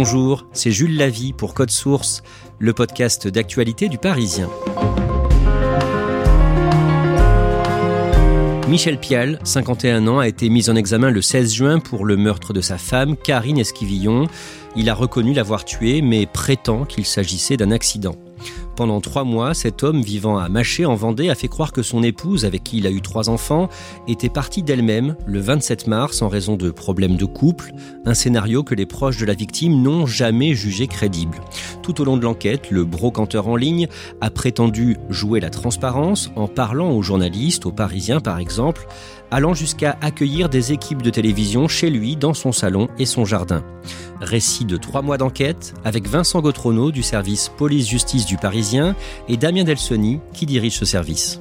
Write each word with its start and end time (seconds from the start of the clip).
Bonjour, 0.00 0.46
c'est 0.52 0.70
Jules 0.70 0.96
Lavie 0.96 1.32
pour 1.32 1.54
Code 1.54 1.72
Source, 1.72 2.22
le 2.60 2.72
podcast 2.72 3.26
d'actualité 3.26 3.88
du 3.88 3.98
Parisien. 3.98 4.48
Michel 8.68 9.00
Pial, 9.00 9.40
51 9.42 10.06
ans, 10.06 10.20
a 10.20 10.28
été 10.28 10.50
mis 10.50 10.70
en 10.70 10.76
examen 10.76 11.10
le 11.10 11.20
16 11.20 11.52
juin 11.52 11.78
pour 11.80 12.04
le 12.04 12.16
meurtre 12.16 12.52
de 12.52 12.60
sa 12.60 12.78
femme, 12.78 13.16
Karine 13.16 13.58
Esquivillon. 13.58 14.28
Il 14.76 14.88
a 14.88 14.94
reconnu 14.94 15.32
l'avoir 15.32 15.64
tuée, 15.64 16.00
mais 16.00 16.26
prétend 16.26 16.84
qu'il 16.84 17.04
s'agissait 17.04 17.56
d'un 17.56 17.72
accident. 17.72 18.14
Pendant 18.78 19.00
trois 19.00 19.24
mois, 19.24 19.54
cet 19.54 19.82
homme 19.82 20.02
vivant 20.02 20.38
à 20.38 20.48
Maché 20.48 20.86
en 20.86 20.94
Vendée 20.94 21.30
a 21.30 21.34
fait 21.34 21.48
croire 21.48 21.72
que 21.72 21.82
son 21.82 22.04
épouse, 22.04 22.44
avec 22.44 22.62
qui 22.62 22.78
il 22.78 22.86
a 22.86 22.92
eu 22.92 23.00
trois 23.00 23.28
enfants, 23.28 23.68
était 24.06 24.28
partie 24.28 24.62
d'elle-même 24.62 25.16
le 25.26 25.40
27 25.40 25.88
mars 25.88 26.22
en 26.22 26.28
raison 26.28 26.54
de 26.54 26.70
problèmes 26.70 27.16
de 27.16 27.24
couple, 27.24 27.72
un 28.04 28.14
scénario 28.14 28.62
que 28.62 28.76
les 28.76 28.86
proches 28.86 29.16
de 29.16 29.26
la 29.26 29.34
victime 29.34 29.82
n'ont 29.82 30.06
jamais 30.06 30.54
jugé 30.54 30.86
crédible. 30.86 31.40
Tout 31.82 32.00
au 32.00 32.04
long 32.04 32.16
de 32.16 32.22
l'enquête, 32.22 32.70
le 32.70 32.84
brocanteur 32.84 33.48
en 33.48 33.56
ligne 33.56 33.88
a 34.20 34.30
prétendu 34.30 34.96
jouer 35.10 35.40
la 35.40 35.50
transparence 35.50 36.30
en 36.36 36.46
parlant 36.46 36.92
aux 36.92 37.02
journalistes, 37.02 37.66
aux 37.66 37.72
Parisiens 37.72 38.20
par 38.20 38.38
exemple, 38.38 38.86
allant 39.30 39.54
jusqu'à 39.54 39.96
accueillir 40.00 40.48
des 40.48 40.72
équipes 40.72 41.02
de 41.02 41.10
télévision 41.10 41.68
chez 41.68 41.90
lui, 41.90 42.16
dans 42.16 42.34
son 42.34 42.52
salon 42.52 42.88
et 42.98 43.06
son 43.06 43.24
jardin. 43.24 43.62
Récit 44.20 44.64
de 44.64 44.76
trois 44.76 45.02
mois 45.02 45.18
d'enquête 45.18 45.74
avec 45.84 46.08
Vincent 46.08 46.40
Gautrono 46.40 46.90
du 46.90 47.02
service 47.02 47.50
police-justice 47.56 48.26
du 48.26 48.36
Parisien 48.36 48.96
et 49.28 49.36
Damien 49.36 49.64
Delsoni 49.64 50.20
qui 50.32 50.46
dirige 50.46 50.76
ce 50.76 50.84
service. 50.84 51.40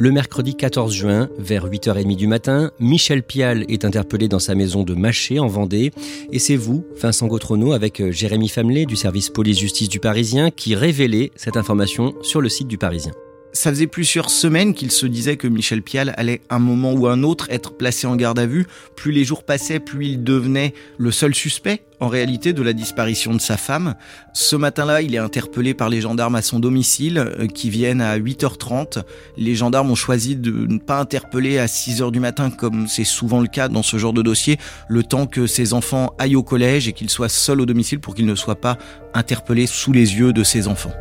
Le 0.00 0.12
mercredi 0.12 0.54
14 0.54 0.94
juin, 0.94 1.28
vers 1.38 1.66
8h30 1.66 2.14
du 2.14 2.28
matin, 2.28 2.70
Michel 2.78 3.24
Pial 3.24 3.64
est 3.68 3.84
interpellé 3.84 4.28
dans 4.28 4.38
sa 4.38 4.54
maison 4.54 4.84
de 4.84 4.94
Maché 4.94 5.40
en 5.40 5.48
Vendée. 5.48 5.90
Et 6.30 6.38
c'est 6.38 6.54
vous, 6.54 6.86
Vincent 7.02 7.26
Gautrono, 7.26 7.72
avec 7.72 8.00
euh, 8.00 8.12
Jérémy 8.12 8.48
Famelet 8.48 8.86
du 8.86 8.94
service 8.94 9.28
police-justice 9.28 9.88
du 9.88 9.98
Parisien, 9.98 10.52
qui 10.52 10.76
révélez 10.76 11.32
cette 11.34 11.56
information 11.56 12.14
sur 12.22 12.40
le 12.40 12.48
site 12.48 12.68
du 12.68 12.78
Parisien. 12.78 13.12
Ça 13.52 13.70
faisait 13.70 13.86
plusieurs 13.86 14.28
semaines 14.28 14.74
qu'il 14.74 14.90
se 14.90 15.06
disait 15.06 15.36
que 15.36 15.48
Michel 15.48 15.82
Pial 15.82 16.12
allait 16.18 16.42
un 16.50 16.58
moment 16.58 16.92
ou 16.92 17.06
un 17.06 17.22
autre 17.22 17.46
être 17.50 17.72
placé 17.72 18.06
en 18.06 18.14
garde 18.14 18.38
à 18.38 18.46
vue. 18.46 18.66
Plus 18.94 19.10
les 19.10 19.24
jours 19.24 19.42
passaient, 19.42 19.80
plus 19.80 20.06
il 20.06 20.22
devenait 20.22 20.74
le 20.98 21.10
seul 21.10 21.34
suspect, 21.34 21.82
en 21.98 22.08
réalité, 22.08 22.52
de 22.52 22.62
la 22.62 22.74
disparition 22.74 23.34
de 23.34 23.40
sa 23.40 23.56
femme. 23.56 23.94
Ce 24.34 24.54
matin-là, 24.54 25.00
il 25.00 25.14
est 25.14 25.18
interpellé 25.18 25.72
par 25.72 25.88
les 25.88 26.02
gendarmes 26.02 26.34
à 26.34 26.42
son 26.42 26.60
domicile, 26.60 27.18
euh, 27.18 27.46
qui 27.46 27.70
viennent 27.70 28.02
à 28.02 28.18
8h30. 28.18 29.02
Les 29.38 29.54
gendarmes 29.54 29.90
ont 29.90 29.96
choisi 29.96 30.36
de 30.36 30.52
ne 30.52 30.78
pas 30.78 31.00
interpeller 31.00 31.58
à 31.58 31.66
6h 31.66 32.12
du 32.12 32.20
matin, 32.20 32.50
comme 32.50 32.86
c'est 32.86 33.04
souvent 33.04 33.40
le 33.40 33.48
cas 33.48 33.68
dans 33.68 33.82
ce 33.82 33.96
genre 33.96 34.12
de 34.12 34.22
dossier, 34.22 34.58
le 34.88 35.02
temps 35.02 35.26
que 35.26 35.46
ses 35.46 35.72
enfants 35.72 36.14
aillent 36.18 36.36
au 36.36 36.42
collège 36.42 36.86
et 36.86 36.92
qu'il 36.92 37.08
soit 37.08 37.30
seul 37.30 37.62
au 37.62 37.66
domicile 37.66 37.98
pour 37.98 38.14
qu'il 38.14 38.26
ne 38.26 38.34
soit 38.34 38.60
pas 38.60 38.76
interpellé 39.14 39.66
sous 39.66 39.92
les 39.92 40.16
yeux 40.16 40.34
de 40.34 40.44
ses 40.44 40.68
enfants. 40.68 40.92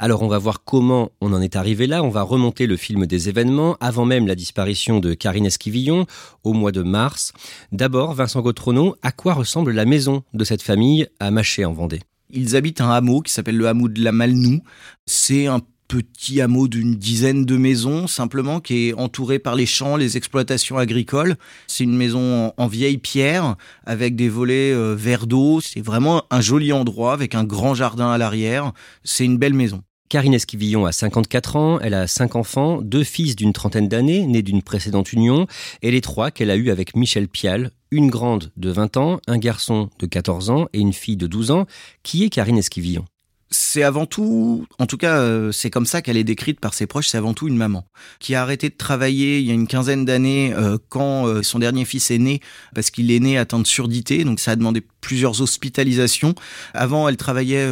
Alors 0.00 0.22
on 0.22 0.28
va 0.28 0.38
voir 0.38 0.62
comment 0.62 1.10
on 1.20 1.32
en 1.32 1.42
est 1.42 1.56
arrivé 1.56 1.88
là, 1.88 2.04
on 2.04 2.08
va 2.08 2.22
remonter 2.22 2.66
le 2.66 2.76
film 2.76 3.04
des 3.06 3.28
événements 3.28 3.76
avant 3.80 4.04
même 4.04 4.28
la 4.28 4.36
disparition 4.36 5.00
de 5.00 5.12
Karine 5.12 5.46
Esquivillon 5.46 6.06
au 6.44 6.52
mois 6.52 6.70
de 6.70 6.82
mars. 6.82 7.32
D'abord, 7.72 8.14
Vincent 8.14 8.40
Gautrono, 8.40 8.94
à 9.02 9.10
quoi 9.10 9.34
ressemble 9.34 9.72
la 9.72 9.84
maison 9.84 10.22
de 10.34 10.44
cette 10.44 10.62
famille 10.62 11.08
à 11.18 11.32
Maché 11.32 11.64
en 11.64 11.72
Vendée? 11.72 12.00
Ils 12.30 12.54
habitent 12.54 12.80
un 12.80 12.90
hameau 12.90 13.22
qui 13.22 13.32
s'appelle 13.32 13.56
le 13.56 13.66
hameau 13.66 13.88
de 13.88 14.00
la 14.00 14.12
Malnou. 14.12 14.60
C'est 15.06 15.48
un 15.48 15.62
petit 15.88 16.40
hameau 16.40 16.68
d'une 16.68 16.94
dizaine 16.94 17.44
de 17.44 17.56
maisons 17.56 18.06
simplement 18.06 18.60
qui 18.60 18.88
est 18.88 18.94
entouré 18.94 19.38
par 19.38 19.56
les 19.56 19.66
champs, 19.66 19.96
les 19.96 20.16
exploitations 20.16 20.78
agricoles. 20.78 21.36
C'est 21.66 21.84
une 21.84 21.96
maison 21.96 22.52
en 22.56 22.66
vieille 22.68 22.98
pierre 22.98 23.56
avec 23.84 24.14
des 24.14 24.28
volets 24.28 24.72
euh, 24.72 24.94
verts 24.94 25.26
d'eau. 25.26 25.60
C'est 25.60 25.80
vraiment 25.80 26.24
un 26.30 26.42
joli 26.42 26.72
endroit 26.72 27.14
avec 27.14 27.34
un 27.34 27.44
grand 27.44 27.74
jardin 27.74 28.10
à 28.10 28.18
l'arrière. 28.18 28.72
C'est 29.02 29.24
une 29.24 29.38
belle 29.38 29.54
maison. 29.54 29.82
Karine 30.08 30.34
Esquivillon 30.34 30.86
a 30.86 30.92
54 30.92 31.56
ans, 31.56 31.80
elle 31.80 31.92
a 31.92 32.06
cinq 32.06 32.34
enfants, 32.34 32.80
deux 32.80 33.04
fils 33.04 33.36
d'une 33.36 33.52
trentaine 33.52 33.88
d'années, 33.88 34.26
nés 34.26 34.42
d'une 34.42 34.62
précédente 34.62 35.12
union, 35.12 35.46
et 35.82 35.90
les 35.90 36.00
trois 36.00 36.30
qu'elle 36.30 36.50
a 36.50 36.56
eus 36.56 36.70
avec 36.70 36.96
Michel 36.96 37.28
Pial, 37.28 37.72
une 37.90 38.08
grande 38.08 38.50
de 38.56 38.70
20 38.70 38.96
ans, 38.96 39.20
un 39.26 39.38
garçon 39.38 39.90
de 39.98 40.06
14 40.06 40.50
ans 40.50 40.66
et 40.72 40.78
une 40.78 40.92
fille 40.94 41.16
de 41.16 41.26
12 41.26 41.50
ans. 41.50 41.66
Qui 42.02 42.24
est 42.24 42.30
Karine 42.30 42.58
Esquivillon? 42.58 43.04
C'est 43.50 43.82
avant 43.82 44.04
tout, 44.04 44.66
en 44.78 44.86
tout 44.86 44.98
cas, 44.98 45.20
euh, 45.20 45.52
c'est 45.52 45.70
comme 45.70 45.86
ça 45.86 46.02
qu'elle 46.02 46.18
est 46.18 46.24
décrite 46.24 46.60
par 46.60 46.74
ses 46.74 46.86
proches, 46.86 47.08
c'est 47.08 47.16
avant 47.16 47.32
tout 47.32 47.48
une 47.48 47.56
maman 47.56 47.86
qui 48.18 48.34
a 48.34 48.42
arrêté 48.42 48.68
de 48.68 48.74
travailler 48.74 49.38
il 49.38 49.46
y 49.46 49.50
a 49.50 49.54
une 49.54 49.66
quinzaine 49.66 50.04
d'années 50.04 50.52
euh, 50.54 50.76
quand 50.90 51.26
euh, 51.26 51.42
son 51.42 51.58
dernier 51.58 51.86
fils 51.86 52.10
est 52.10 52.18
né, 52.18 52.40
parce 52.74 52.90
qu'il 52.90 53.10
est 53.10 53.20
né 53.20 53.38
atteint 53.38 53.58
de 53.58 53.66
surdité, 53.66 54.24
donc 54.24 54.38
ça 54.38 54.50
a 54.50 54.56
demandé 54.56 54.82
plusieurs 55.00 55.40
hospitalisations. 55.40 56.34
Avant, 56.74 57.08
elle 57.08 57.16
travaillait 57.16 57.68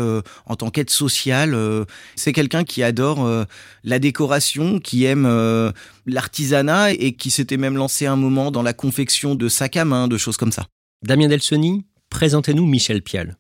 en 0.47 0.57
tant 0.57 0.71
qu'aide 0.71 0.91
sociale. 0.91 1.57
c'est 2.15 2.33
quelqu'un 2.33 2.65
qui 2.65 2.83
adore 2.83 3.29
la 3.83 3.99
décoration, 3.99 4.79
qui 4.79 5.05
aime 5.05 5.27
l'artisanat 6.07 6.93
et 6.93 7.13
qui 7.13 7.31
s'était 7.31 7.57
même 7.57 7.77
lancé 7.77 8.07
un 8.07 8.17
moment 8.17 8.53
dans 8.53 8.63
la 8.63 8.73
confection 8.73 9.35
de 9.35 9.49
sacs 9.49 9.77
à 9.77 9.85
main, 9.85 10.07
de 10.09 10.17
choses 10.17 10.37
comme 10.37 10.53
ça. 10.53 10.67
Damien 11.03 11.29
Delsoni, 11.29 11.85
présentez-nous 12.11 12.65
Michel 12.65 13.03
Pial. 13.03 13.37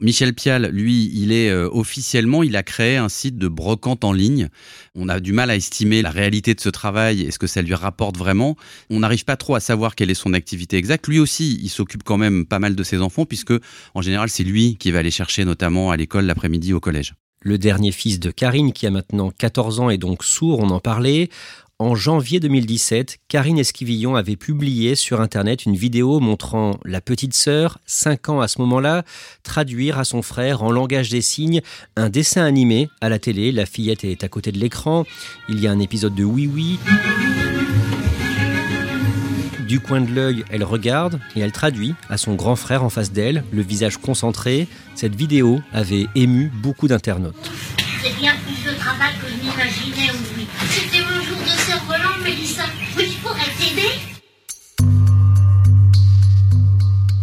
Michel 0.00 0.34
Pial, 0.34 0.70
lui, 0.72 1.10
il 1.14 1.32
est 1.32 1.50
euh, 1.50 1.68
officiellement, 1.70 2.42
il 2.42 2.56
a 2.56 2.62
créé 2.62 2.96
un 2.96 3.08
site 3.08 3.38
de 3.38 3.48
brocante 3.48 4.04
en 4.04 4.12
ligne. 4.12 4.48
On 4.94 5.08
a 5.08 5.20
du 5.20 5.32
mal 5.32 5.50
à 5.50 5.56
estimer 5.56 6.02
la 6.02 6.10
réalité 6.10 6.54
de 6.54 6.60
ce 6.60 6.68
travail 6.68 7.22
et 7.22 7.30
ce 7.30 7.38
que 7.38 7.46
ça 7.46 7.62
lui 7.62 7.74
rapporte 7.74 8.16
vraiment. 8.16 8.56
On 8.90 9.00
n'arrive 9.00 9.24
pas 9.24 9.36
trop 9.36 9.54
à 9.54 9.60
savoir 9.60 9.94
quelle 9.94 10.10
est 10.10 10.14
son 10.14 10.34
activité 10.34 10.76
exacte. 10.76 11.06
Lui 11.08 11.18
aussi, 11.18 11.58
il 11.62 11.68
s'occupe 11.68 12.02
quand 12.02 12.18
même 12.18 12.46
pas 12.46 12.58
mal 12.58 12.74
de 12.74 12.82
ses 12.82 13.00
enfants 13.00 13.26
puisque, 13.26 13.54
en 13.94 14.02
général, 14.02 14.28
c'est 14.28 14.44
lui 14.44 14.76
qui 14.76 14.90
va 14.90 15.02
les 15.02 15.10
chercher 15.10 15.44
notamment 15.44 15.90
à 15.90 15.96
l'école 15.96 16.26
l'après-midi 16.26 16.72
au 16.72 16.80
collège. 16.80 17.14
Le 17.44 17.58
dernier 17.58 17.92
fils 17.92 18.20
de 18.20 18.30
Karine, 18.30 18.72
qui 18.72 18.86
a 18.86 18.90
maintenant 18.90 19.30
14 19.30 19.80
ans 19.80 19.90
et 19.90 19.98
donc 19.98 20.24
sourd, 20.24 20.60
on 20.60 20.70
en 20.70 20.80
parlait. 20.80 21.28
En 21.80 21.96
janvier 21.96 22.38
2017, 22.38 23.18
Karine 23.26 23.58
Esquivillon 23.58 24.14
avait 24.14 24.36
publié 24.36 24.94
sur 24.94 25.20
Internet 25.20 25.66
une 25.66 25.74
vidéo 25.74 26.20
montrant 26.20 26.78
la 26.84 27.00
petite 27.00 27.34
sœur, 27.34 27.78
5 27.84 28.28
ans 28.28 28.40
à 28.40 28.46
ce 28.46 28.60
moment-là, 28.60 29.02
traduire 29.42 29.98
à 29.98 30.04
son 30.04 30.22
frère 30.22 30.62
en 30.62 30.70
langage 30.70 31.10
des 31.10 31.20
signes 31.20 31.62
un 31.96 32.10
dessin 32.10 32.44
animé 32.44 32.90
à 33.00 33.08
la 33.08 33.18
télé. 33.18 33.50
La 33.50 33.66
fillette 33.66 34.04
est 34.04 34.22
à 34.22 34.28
côté 34.28 34.52
de 34.52 34.58
l'écran. 34.58 35.04
Il 35.48 35.58
y 35.58 35.66
a 35.66 35.72
un 35.72 35.80
épisode 35.80 36.14
de 36.14 36.22
Oui 36.22 36.46
Oui. 36.46 36.78
Du 39.66 39.80
coin 39.80 40.00
de 40.00 40.14
l'œil, 40.14 40.44
elle 40.50 40.62
regarde 40.62 41.18
et 41.34 41.40
elle 41.40 41.50
traduit 41.50 41.96
à 42.08 42.18
son 42.18 42.34
grand 42.34 42.54
frère 42.54 42.84
en 42.84 42.90
face 42.90 43.10
d'elle, 43.10 43.42
le 43.50 43.62
visage 43.62 43.96
concentré. 43.96 44.68
Cette 44.94 45.16
vidéo 45.16 45.60
avait 45.72 46.06
ému 46.14 46.52
beaucoup 46.62 46.86
d'internautes. 46.86 47.50
C'est 48.04 48.16
bien 48.16 48.34
plus 48.44 48.70
de 48.70 48.76
travail 48.76 49.14
que 49.14 49.26
je 49.28 49.36
m'imaginais, 49.36 50.12
oui. 50.36 50.46
C'était 50.68 51.02
mon 51.04 51.22
jour 51.22 51.38
de 51.38 51.48
cerf-volant, 51.48 52.22
Mélissa. 52.22 52.64
Oui, 52.98 53.04
je 53.10 53.22
pourrais 53.22 53.48
t'aider 53.58 53.88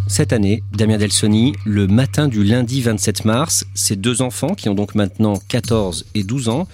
Cette 0.08 0.32
année, 0.32 0.64
Damien 0.72 0.98
Delsoni, 0.98 1.54
le 1.64 1.86
matin 1.86 2.26
du 2.26 2.42
lundi 2.42 2.82
27 2.82 3.24
mars, 3.24 3.64
ses 3.74 3.94
deux 3.94 4.22
enfants, 4.22 4.54
qui 4.56 4.68
ont 4.68 4.74
donc 4.74 4.96
maintenant 4.96 5.34
14 5.48 6.06
et 6.16 6.24
12 6.24 6.48
ans, 6.48 6.66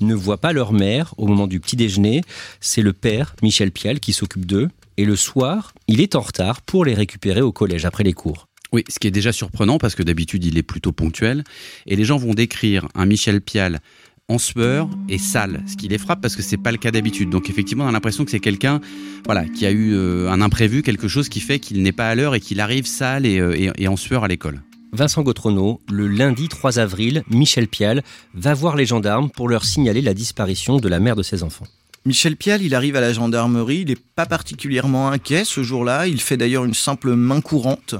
ne 0.00 0.14
voient 0.14 0.40
pas 0.40 0.52
leur 0.52 0.72
mère 0.72 1.12
au 1.16 1.26
moment 1.26 1.48
du 1.48 1.58
petit 1.58 1.74
déjeuner. 1.74 2.22
C'est 2.60 2.82
le 2.82 2.92
père, 2.92 3.34
Michel 3.42 3.72
Pial, 3.72 3.98
qui 3.98 4.12
s'occupe 4.12 4.46
d'eux. 4.46 4.70
Et 4.96 5.04
le 5.04 5.16
soir, 5.16 5.74
il 5.88 6.00
est 6.00 6.14
en 6.14 6.20
retard 6.20 6.62
pour 6.62 6.84
les 6.84 6.94
récupérer 6.94 7.40
au 7.40 7.50
collège 7.50 7.84
après 7.84 8.04
les 8.04 8.12
cours. 8.12 8.46
Oui, 8.72 8.84
ce 8.88 8.98
qui 8.98 9.06
est 9.06 9.12
déjà 9.12 9.32
surprenant 9.32 9.78
parce 9.78 9.94
que 9.94 10.02
d'habitude 10.02 10.44
il 10.44 10.58
est 10.58 10.62
plutôt 10.62 10.92
ponctuel. 10.92 11.44
Et 11.86 11.96
les 11.96 12.04
gens 12.04 12.16
vont 12.16 12.34
décrire 12.34 12.88
un 12.94 13.06
Michel 13.06 13.40
Pial 13.40 13.80
en 14.28 14.38
sueur 14.38 14.88
et 15.08 15.18
sale, 15.18 15.62
ce 15.68 15.76
qui 15.76 15.86
les 15.86 15.98
frappe 15.98 16.20
parce 16.20 16.34
que 16.34 16.42
c'est 16.42 16.56
pas 16.56 16.72
le 16.72 16.78
cas 16.78 16.90
d'habitude. 16.90 17.30
Donc 17.30 17.48
effectivement, 17.48 17.84
on 17.84 17.88
a 17.88 17.92
l'impression 17.92 18.24
que 18.24 18.30
c'est 18.30 18.40
quelqu'un, 18.40 18.80
voilà, 19.24 19.44
qui 19.44 19.66
a 19.66 19.70
eu 19.70 19.94
euh, 19.94 20.30
un 20.30 20.40
imprévu, 20.40 20.82
quelque 20.82 21.06
chose 21.06 21.28
qui 21.28 21.40
fait 21.40 21.60
qu'il 21.60 21.82
n'est 21.82 21.92
pas 21.92 22.08
à 22.08 22.14
l'heure 22.14 22.34
et 22.34 22.40
qu'il 22.40 22.60
arrive 22.60 22.86
sale 22.86 23.24
euh, 23.26 23.70
et, 23.76 23.88
en 23.88 23.96
sueur 23.96 24.24
à 24.24 24.28
l'école. 24.28 24.62
Vincent 24.92 25.22
Gautrono, 25.22 25.80
le 25.90 26.08
lundi 26.08 26.48
3 26.48 26.78
avril, 26.78 27.22
Michel 27.28 27.68
Pial 27.68 28.02
va 28.34 28.54
voir 28.54 28.76
les 28.76 28.86
gendarmes 28.86 29.30
pour 29.30 29.48
leur 29.48 29.64
signaler 29.64 30.00
la 30.00 30.14
disparition 30.14 30.78
de 30.78 30.88
la 30.88 31.00
mère 31.00 31.16
de 31.16 31.22
ses 31.22 31.42
enfants. 31.42 31.66
Michel 32.04 32.36
Pial, 32.36 32.62
il 32.62 32.74
arrive 32.74 32.96
à 32.96 33.00
la 33.00 33.12
gendarmerie, 33.12 33.80
il 33.80 33.88
n'est 33.88 33.96
pas 33.96 34.26
particulièrement 34.26 35.10
inquiet 35.10 35.44
ce 35.44 35.62
jour-là, 35.62 36.06
il 36.06 36.20
fait 36.20 36.36
d'ailleurs 36.36 36.64
une 36.64 36.74
simple 36.74 37.14
main 37.14 37.40
courante 37.40 37.96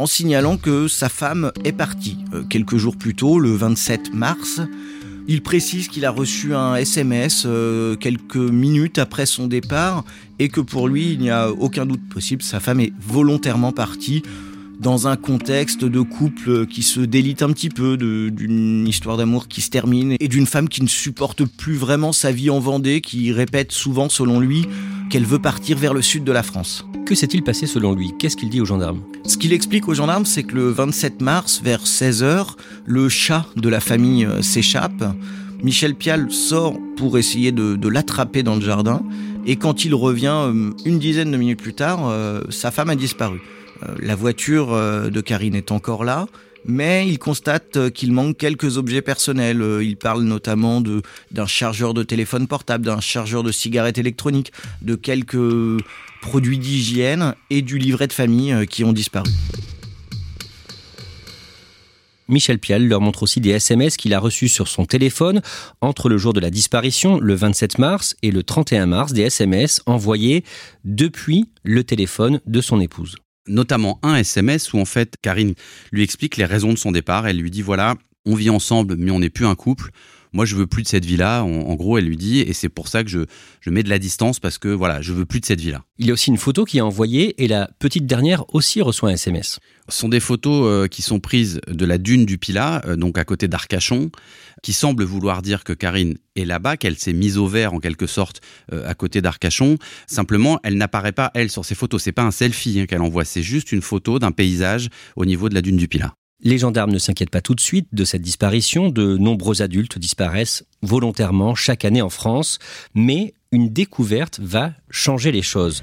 en 0.00 0.06
signalant 0.06 0.56
que 0.56 0.88
sa 0.88 1.10
femme 1.10 1.52
est 1.62 1.72
partie. 1.72 2.16
Euh, 2.32 2.42
quelques 2.42 2.78
jours 2.78 2.96
plus 2.96 3.14
tôt, 3.14 3.38
le 3.38 3.54
27 3.54 4.14
mars, 4.14 4.62
il 5.28 5.42
précise 5.42 5.88
qu'il 5.88 6.06
a 6.06 6.10
reçu 6.10 6.54
un 6.54 6.74
SMS 6.76 7.44
euh, 7.44 7.96
quelques 7.96 8.36
minutes 8.36 8.98
après 8.98 9.26
son 9.26 9.46
départ 9.46 10.04
et 10.38 10.48
que 10.48 10.62
pour 10.62 10.88
lui, 10.88 11.12
il 11.12 11.18
n'y 11.18 11.28
a 11.28 11.50
aucun 11.50 11.84
doute 11.84 12.00
possible, 12.08 12.42
sa 12.42 12.60
femme 12.60 12.80
est 12.80 12.94
volontairement 12.98 13.72
partie 13.72 14.22
dans 14.80 15.06
un 15.06 15.16
contexte 15.16 15.84
de 15.84 16.00
couple 16.00 16.66
qui 16.66 16.82
se 16.82 17.00
délite 17.00 17.42
un 17.42 17.52
petit 17.52 17.68
peu, 17.68 17.98
d'une 17.98 18.88
histoire 18.88 19.18
d'amour 19.18 19.46
qui 19.46 19.60
se 19.60 19.68
termine 19.68 20.16
et 20.18 20.26
d'une 20.26 20.46
femme 20.46 20.68
qui 20.68 20.82
ne 20.82 20.88
supporte 20.88 21.44
plus 21.44 21.76
vraiment 21.76 22.12
sa 22.12 22.32
vie 22.32 22.48
en 22.48 22.60
Vendée, 22.60 23.02
qui 23.02 23.30
répète 23.30 23.72
souvent, 23.72 24.08
selon 24.08 24.40
lui, 24.40 24.66
qu'elle 25.10 25.26
veut 25.26 25.38
partir 25.38 25.76
vers 25.76 25.92
le 25.92 26.00
sud 26.00 26.24
de 26.24 26.32
la 26.32 26.42
France. 26.42 26.86
Que 27.04 27.14
s'est-il 27.14 27.42
passé 27.42 27.66
selon 27.66 27.94
lui? 27.94 28.12
Qu'est-ce 28.18 28.36
qu'il 28.36 28.48
dit 28.48 28.60
aux 28.60 28.64
gendarmes? 28.64 29.02
Ce 29.26 29.36
qu'il 29.36 29.52
explique 29.52 29.86
aux 29.88 29.94
gendarmes, 29.94 30.24
c'est 30.24 30.44
que 30.44 30.54
le 30.54 30.70
27 30.70 31.20
mars, 31.20 31.60
vers 31.62 31.84
16h, 31.84 32.54
le 32.86 33.08
chat 33.08 33.46
de 33.56 33.68
la 33.68 33.80
famille 33.80 34.24
euh, 34.24 34.40
s'échappe. 34.40 35.04
Michel 35.62 35.94
Pial 35.94 36.30
sort 36.30 36.78
pour 36.96 37.18
essayer 37.18 37.52
de, 37.52 37.88
l'attraper 37.88 38.42
dans 38.42 38.54
le 38.54 38.62
jardin. 38.62 39.02
Et 39.46 39.56
quand 39.56 39.84
il 39.84 39.94
revient, 39.94 40.32
euh, 40.32 40.70
une 40.86 40.98
dizaine 40.98 41.30
de 41.30 41.36
minutes 41.36 41.60
plus 41.60 41.74
tard, 41.74 42.08
euh, 42.08 42.42
sa 42.48 42.70
femme 42.70 42.88
a 42.88 42.96
disparu. 42.96 43.40
La 43.98 44.14
voiture 44.14 44.72
de 44.72 45.20
Karine 45.20 45.54
est 45.54 45.72
encore 45.72 46.04
là, 46.04 46.26
mais 46.64 47.08
il 47.08 47.18
constate 47.18 47.90
qu'il 47.90 48.12
manque 48.12 48.36
quelques 48.36 48.76
objets 48.76 49.02
personnels. 49.02 49.64
Il 49.82 49.96
parle 49.96 50.22
notamment 50.22 50.82
d'un 51.30 51.46
chargeur 51.46 51.94
de 51.94 52.02
téléphone 52.02 52.46
portable, 52.46 52.84
d'un 52.84 53.00
chargeur 53.00 53.42
de 53.42 53.52
cigarette 53.52 53.98
électronique, 53.98 54.52
de 54.82 54.94
quelques 54.94 55.38
produits 56.20 56.58
d'hygiène 56.58 57.34
et 57.48 57.62
du 57.62 57.78
livret 57.78 58.06
de 58.06 58.12
famille 58.12 58.52
euh, 58.52 58.64
qui 58.64 58.84
ont 58.84 58.92
disparu. 58.92 59.30
Michel 62.28 62.60
Pial 62.60 62.86
leur 62.86 63.00
montre 63.00 63.24
aussi 63.24 63.40
des 63.40 63.50
SMS 63.50 63.96
qu'il 63.96 64.14
a 64.14 64.20
reçus 64.20 64.48
sur 64.48 64.68
son 64.68 64.84
téléphone 64.84 65.42
entre 65.80 66.08
le 66.08 66.16
jour 66.16 66.32
de 66.32 66.38
la 66.38 66.50
disparition, 66.50 67.18
le 67.18 67.34
27 67.34 67.78
mars, 67.78 68.14
et 68.22 68.30
le 68.30 68.44
31 68.44 68.86
mars, 68.86 69.12
des 69.12 69.22
SMS 69.22 69.82
envoyés 69.86 70.44
depuis 70.84 71.50
le 71.64 71.82
téléphone 71.82 72.40
de 72.46 72.60
son 72.60 72.80
épouse. 72.80 73.16
Notamment 73.46 73.98
un 74.02 74.16
SMS 74.16 74.72
où 74.72 74.78
en 74.78 74.84
fait 74.84 75.14
Karine 75.22 75.54
lui 75.92 76.02
explique 76.02 76.36
les 76.36 76.44
raisons 76.44 76.72
de 76.72 76.78
son 76.78 76.92
départ. 76.92 77.26
Elle 77.26 77.38
lui 77.38 77.50
dit 77.50 77.62
voilà, 77.62 77.96
on 78.26 78.34
vit 78.34 78.50
ensemble 78.50 78.96
mais 78.96 79.10
on 79.10 79.20
n'est 79.20 79.30
plus 79.30 79.46
un 79.46 79.54
couple 79.54 79.90
moi 80.32 80.44
je 80.44 80.56
veux 80.56 80.66
plus 80.66 80.82
de 80.82 80.88
cette 80.88 81.04
vie-là. 81.04 81.42
En, 81.42 81.74
gros, 81.74 81.98
elle 81.98 82.04
lui 82.04 82.16
dit, 82.16 82.40
et 82.40 82.52
c'est 82.52 82.68
pour 82.68 82.88
ça 82.88 83.02
que 83.04 83.10
je, 83.10 83.20
je 83.60 83.70
mets 83.70 83.82
de 83.82 83.88
la 83.88 83.98
distance 83.98 84.40
parce 84.40 84.58
que 84.58 84.68
voilà, 84.68 85.00
je 85.02 85.12
veux 85.12 85.24
plus 85.24 85.40
de 85.40 85.46
cette 85.46 85.60
vie-là. 85.60 85.82
Il 85.98 86.06
y 86.06 86.10
a 86.10 86.12
aussi 86.12 86.30
une 86.30 86.38
photo 86.38 86.64
qui 86.64 86.78
est 86.78 86.82
envoyée 86.82 87.42
et 87.42 87.48
la 87.48 87.68
petite 87.78 88.06
dernière 88.06 88.44
aussi 88.54 88.80
reçoit 88.80 89.10
un 89.10 89.14
SMS. 89.14 89.58
Ce 89.88 89.98
sont 89.98 90.08
des 90.08 90.20
photos 90.20 90.66
euh, 90.66 90.86
qui 90.86 91.02
sont 91.02 91.20
prises 91.20 91.60
de 91.66 91.84
la 91.84 91.98
dune 91.98 92.24
du 92.24 92.38
Pilat, 92.38 92.82
euh, 92.86 92.96
donc 92.96 93.18
à 93.18 93.24
côté 93.24 93.48
d'Arcachon, 93.48 94.10
qui 94.62 94.72
semblent 94.72 95.04
vouloir 95.04 95.42
dire 95.42 95.64
que 95.64 95.72
Karine 95.72 96.16
est 96.36 96.44
là-bas, 96.44 96.76
qu'elle 96.76 96.96
s'est 96.96 97.12
mise 97.12 97.38
au 97.38 97.46
vert 97.46 97.74
en 97.74 97.80
quelque 97.80 98.06
sorte 98.06 98.40
euh, 98.72 98.88
à 98.88 98.94
côté 98.94 99.20
d'Arcachon. 99.20 99.78
Simplement, 100.06 100.60
elle 100.62 100.76
n'apparaît 100.76 101.12
pas 101.12 101.30
elle 101.34 101.50
sur 101.50 101.64
ces 101.64 101.74
photos. 101.74 102.02
C'est 102.02 102.12
pas 102.12 102.22
un 102.22 102.30
selfie 102.30 102.80
hein, 102.80 102.86
qu'elle 102.86 103.02
envoie, 103.02 103.24
c'est 103.24 103.42
juste 103.42 103.72
une 103.72 103.82
photo 103.82 104.18
d'un 104.18 104.32
paysage 104.32 104.88
au 105.16 105.24
niveau 105.24 105.48
de 105.48 105.54
la 105.54 105.62
dune 105.62 105.76
du 105.76 105.88
Pilat. 105.88 106.14
Les 106.42 106.58
gendarmes 106.58 106.90
ne 106.90 106.98
s'inquiètent 106.98 107.30
pas 107.30 107.42
tout 107.42 107.54
de 107.54 107.60
suite 107.60 107.88
de 107.92 108.04
cette 108.04 108.22
disparition. 108.22 108.88
De 108.88 109.18
nombreux 109.18 109.60
adultes 109.60 109.98
disparaissent 109.98 110.64
volontairement 110.82 111.54
chaque 111.54 111.84
année 111.84 112.02
en 112.02 112.10
France. 112.10 112.58
Mais 112.94 113.34
une 113.52 113.68
découverte 113.68 114.40
va 114.40 114.72
changer 114.90 115.32
les 115.32 115.42
choses. 115.42 115.82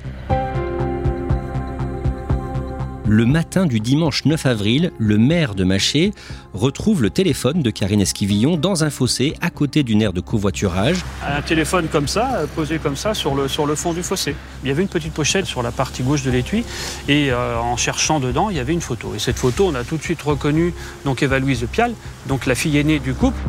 Le 3.09 3.25
matin 3.25 3.65
du 3.65 3.80
dimanche 3.80 4.25
9 4.25 4.45
avril, 4.45 4.92
le 4.98 5.18
maire 5.18 5.56
de 5.56 5.63
Maché 5.63 6.12
retrouve 6.54 7.01
le 7.01 7.09
téléphone 7.09 7.62
de 7.62 7.69
Karine 7.69 8.01
Esquivillon 8.01 8.57
dans 8.57 8.83
un 8.83 8.89
fossé 8.89 9.33
à 9.39 9.50
côté 9.50 9.83
d'une 9.83 10.01
aire 10.01 10.12
de 10.12 10.19
covoiturage. 10.19 10.98
Un 11.25 11.42
téléphone 11.42 11.88
comme 11.88 12.09
ça, 12.09 12.42
posé 12.54 12.80
comme 12.80 12.98
ça 12.98 13.13
sur 13.13 13.33
le, 13.33 13.48
sur 13.48 13.65
le 13.65 13.75
fond 13.75 13.94
du 13.94 14.04
fossé. 14.04 14.36
Il 14.62 14.68
y 14.68 14.71
avait 14.71 14.81
une 14.81 14.89
petite 14.89 15.13
pochette 15.13 15.45
sur 15.45 15.63
la 15.63 15.71
partie 15.71 16.04
gauche 16.04 16.24
de 16.24 16.31
l'étui 16.31 16.65
et 17.07 17.31
euh, 17.31 17.57
en 17.57 17.77
cherchant 17.77 18.19
dedans, 18.19 18.50
il 18.50 18.57
y 18.57 18.59
avait 18.59 18.74
une 18.74 18.81
photo. 18.81 19.15
Et 19.15 19.19
cette 19.19 19.38
photo, 19.38 19.68
on 19.68 19.75
a 19.75 19.86
tout 19.86 19.95
de 19.95 20.03
suite 20.03 20.21
reconnu 20.21 20.74
donc 21.06 21.24
Eva 21.24 21.39
Louise 21.39 21.62
de 21.62 21.65
Pial, 21.65 21.94
donc 22.27 22.45
la 22.45 22.56
fille 22.56 22.77
aînée 22.77 23.00
du 23.00 23.13
couple. 23.13 23.39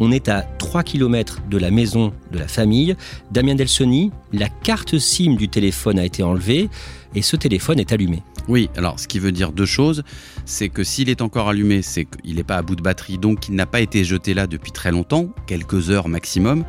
On 0.00 0.10
est 0.10 0.28
à 0.28 0.42
3 0.42 0.82
km 0.82 1.38
de 1.48 1.58
la 1.58 1.70
maison 1.70 2.12
de 2.32 2.38
la 2.38 2.48
famille. 2.48 2.96
Damien 3.30 3.54
Delsoni, 3.54 4.10
la 4.32 4.48
carte 4.48 4.98
SIM 4.98 5.36
du 5.36 5.48
téléphone 5.48 6.00
a 6.00 6.04
été 6.04 6.24
enlevée 6.24 6.68
et 7.14 7.22
ce 7.22 7.36
téléphone 7.36 7.78
est 7.78 7.92
allumé. 7.92 8.24
Oui, 8.48 8.70
alors 8.76 8.98
ce 8.98 9.06
qui 9.06 9.18
veut 9.18 9.30
dire 9.30 9.52
deux 9.52 9.66
choses, 9.66 10.02
c'est 10.46 10.70
que 10.70 10.82
s'il 10.82 11.10
est 11.10 11.20
encore 11.20 11.48
allumé, 11.50 11.82
c'est 11.82 12.06
qu'il 12.06 12.36
n'est 12.36 12.44
pas 12.44 12.56
à 12.56 12.62
bout 12.62 12.76
de 12.76 12.82
batterie, 12.82 13.18
donc 13.18 13.48
il 13.48 13.54
n'a 13.54 13.66
pas 13.66 13.80
été 13.80 14.04
jeté 14.04 14.32
là 14.32 14.46
depuis 14.46 14.72
très 14.72 14.90
longtemps, 14.90 15.28
quelques 15.46 15.90
heures 15.90 16.08
maximum, 16.08 16.64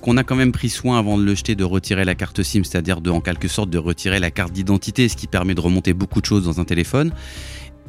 qu'on 0.00 0.16
a 0.16 0.24
quand 0.24 0.34
même 0.34 0.50
pris 0.50 0.68
soin 0.68 0.98
avant 0.98 1.16
de 1.16 1.22
le 1.22 1.36
jeter 1.36 1.54
de 1.54 1.62
retirer 1.62 2.04
la 2.04 2.16
carte 2.16 2.42
SIM, 2.42 2.64
c'est-à-dire 2.64 3.00
de, 3.00 3.10
en 3.10 3.20
quelque 3.20 3.46
sorte 3.46 3.70
de 3.70 3.78
retirer 3.78 4.18
la 4.18 4.32
carte 4.32 4.52
d'identité, 4.52 5.08
ce 5.08 5.16
qui 5.16 5.28
permet 5.28 5.54
de 5.54 5.60
remonter 5.60 5.94
beaucoup 5.94 6.20
de 6.20 6.26
choses 6.26 6.44
dans 6.44 6.60
un 6.60 6.64
téléphone. 6.64 7.12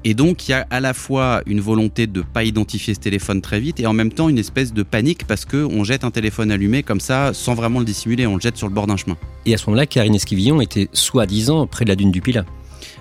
Et 0.05 0.13
donc, 0.13 0.47
il 0.47 0.51
y 0.51 0.53
a 0.53 0.67
à 0.69 0.79
la 0.79 0.93
fois 0.93 1.41
une 1.45 1.61
volonté 1.61 2.07
de 2.07 2.19
ne 2.19 2.25
pas 2.25 2.43
identifier 2.43 2.93
ce 2.93 2.99
téléphone 2.99 3.41
très 3.41 3.59
vite 3.59 3.79
et 3.79 3.87
en 3.87 3.93
même 3.93 4.11
temps 4.11 4.27
une 4.27 4.37
espèce 4.37 4.73
de 4.73 4.83
panique 4.83 5.25
parce 5.25 5.45
qu'on 5.45 5.83
jette 5.85 6.03
un 6.03 6.11
téléphone 6.11 6.51
allumé 6.51 6.83
comme 6.83 6.99
ça 6.99 7.33
sans 7.33 7.55
vraiment 7.55 7.79
le 7.79 7.85
dissimuler, 7.85 8.27
on 8.27 8.35
le 8.35 8.41
jette 8.41 8.57
sur 8.57 8.67
le 8.67 8.73
bord 8.73 8.85
d'un 8.85 8.97
chemin. 8.97 9.17
Et 9.45 9.53
à 9.53 9.57
ce 9.57 9.65
moment-là, 9.67 9.85
Karine 9.85 10.13
Esquivillon 10.13 10.59
était 10.59 10.89
soi-disant 10.91 11.67
près 11.67 11.85
de 11.85 11.89
la 11.89 11.95
dune 11.95 12.11
du 12.11 12.21
Pilat 12.21 12.45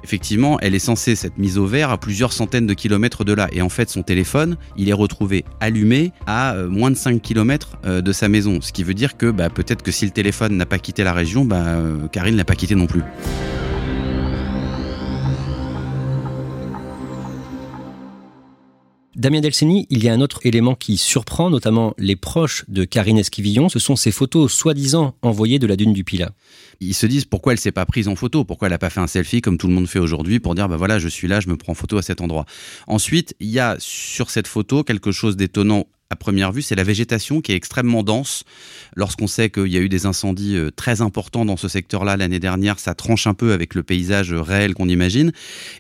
effectivement, 0.05 0.59
elle 0.61 0.75
est 0.75 0.81
censée 0.81 1.17
s'être 1.17 1.39
mise 1.39 1.59
au 1.59 1.67
vert 1.67 1.91
à 1.91 1.99
plusieurs 1.99 2.33
centaines 2.33 2.67
de 2.67 2.75
kilomètres 2.75 3.25
de 3.25 3.33
là. 3.33 3.49
Et 3.53 3.62
en 3.62 3.69
fait, 3.69 3.91
son 3.91 4.03
téléphone, 4.03 4.57
il 4.77 4.89
est 4.89 4.95
retrouvé 4.95 5.45
allumé 5.61 6.12
à 6.27 6.55
euh, 6.55 6.69
moins 6.69 6.91
de 6.91 6.97
5 6.97 7.21
kilomètres 7.21 7.77
euh, 7.85 8.01
de 8.01 8.12
sa 8.12 8.29
maison. 8.29 8.61
Ce 8.61 8.73
qui 8.73 8.85
veut 8.85 8.95
dire 8.95 9.17
que 9.17 9.31
bah, 9.31 9.51
peut-être 9.51 9.83
que 9.83 9.93
si 9.93 10.05
le 10.05 10.11
téléphone 10.11 10.57
n'a 10.57 10.67
pas 10.67 10.79
quitté 10.79 11.05
la 11.05 11.12
région, 11.12 11.45
bah, 11.45 11.65
euh, 11.67 12.09
Karine 12.09 12.37
l'a 12.37 12.45
pas 12.45 12.55
quitté 12.55 12.75
non 12.75 12.87
plus. 12.87 13.03
Damien 19.14 19.40
Delceni, 19.40 19.87
il 19.90 20.02
y 20.02 20.09
a 20.09 20.14
un 20.14 20.23
autre 20.23 20.40
élément 20.45 20.75
qui 20.75 20.97
surprend, 20.97 21.50
notamment 21.50 21.92
les 21.99 22.16
proches 22.16 22.64
de 22.69 22.85
Karine 22.85 23.19
Esquivillon. 23.19 23.69
Ce 23.69 23.78
sont 23.78 23.95
ces 23.95 24.11
photos 24.11 24.50
soi-disant 24.50 25.14
envoyées 25.21 25.59
de 25.59 25.66
la 25.66 25.76
dune 25.76 25.92
du 25.92 26.02
Pilat. 26.02 26.33
Ils 26.81 26.95
se 26.95 27.04
disent 27.04 27.26
pourquoi 27.26 27.52
elle 27.52 27.59
s'est 27.59 27.73
pas 27.73 27.85
prise 27.85 28.09
en 28.09 28.16
photo, 28.16 28.45
pourquoi 28.45 28.69
elle 28.69 28.73
n'a 28.73 28.78
pas 28.78 28.88
fait 28.88 29.00
un 29.00 29.07
selfie 29.07 29.42
comme 29.42 29.59
tout 29.59 29.66
le 29.69 29.75
monde 29.75 29.87
fait 29.87 29.99
aujourd'hui 29.99 30.40
pour 30.40 30.54
dire 30.54 30.66
bah 30.66 30.76
voilà 30.76 30.99
je 30.99 31.09
suis 31.09 31.28
là, 31.28 31.40
je 31.40 31.49
me 31.49 31.57
prends 31.57 31.73
en 31.73 31.75
photo 31.75 31.99
à 31.99 32.02
cet 32.02 32.23
endroit. 32.23 32.47
Ensuite, 32.87 33.35
il 33.38 33.50
y 33.50 33.61
a 33.61 33.76
sur 33.78 34.31
cette 34.31 34.47
photo 34.47 34.83
quelque 34.83 35.12
chose 35.12 35.37
d'étonnant 35.37 35.87
à 36.12 36.16
première 36.16 36.52
vue, 36.52 36.61
c'est 36.61 36.75
la 36.75 36.85
végétation 36.85 37.40
qui 37.40 37.52
est 37.52 37.54
extrêmement 37.57 38.02
dense. 38.02 38.45
Lorsqu'on 38.97 39.26
sait 39.26 39.49
qu'il 39.49 39.69
y 39.69 39.78
a 39.78 39.81
eu 39.81 39.88
des 39.88 40.04
incendies 40.04 40.57
euh, 40.57 40.71
très 40.71 41.00
importants 41.00 41.47
dans 41.47 41.57
ce 41.57 41.69
secteur-là 41.69 42.19
l'année 42.19 42.38
dernière, 42.38 42.78
ça 42.78 42.95
tranche 42.95 43.26
un 43.26 43.33
peu 43.33 43.52
avec 43.54 43.75
le 43.75 43.83
paysage 43.83 44.35
réel 44.35 44.75
qu'on 44.75 44.90
imagine. 44.90 45.33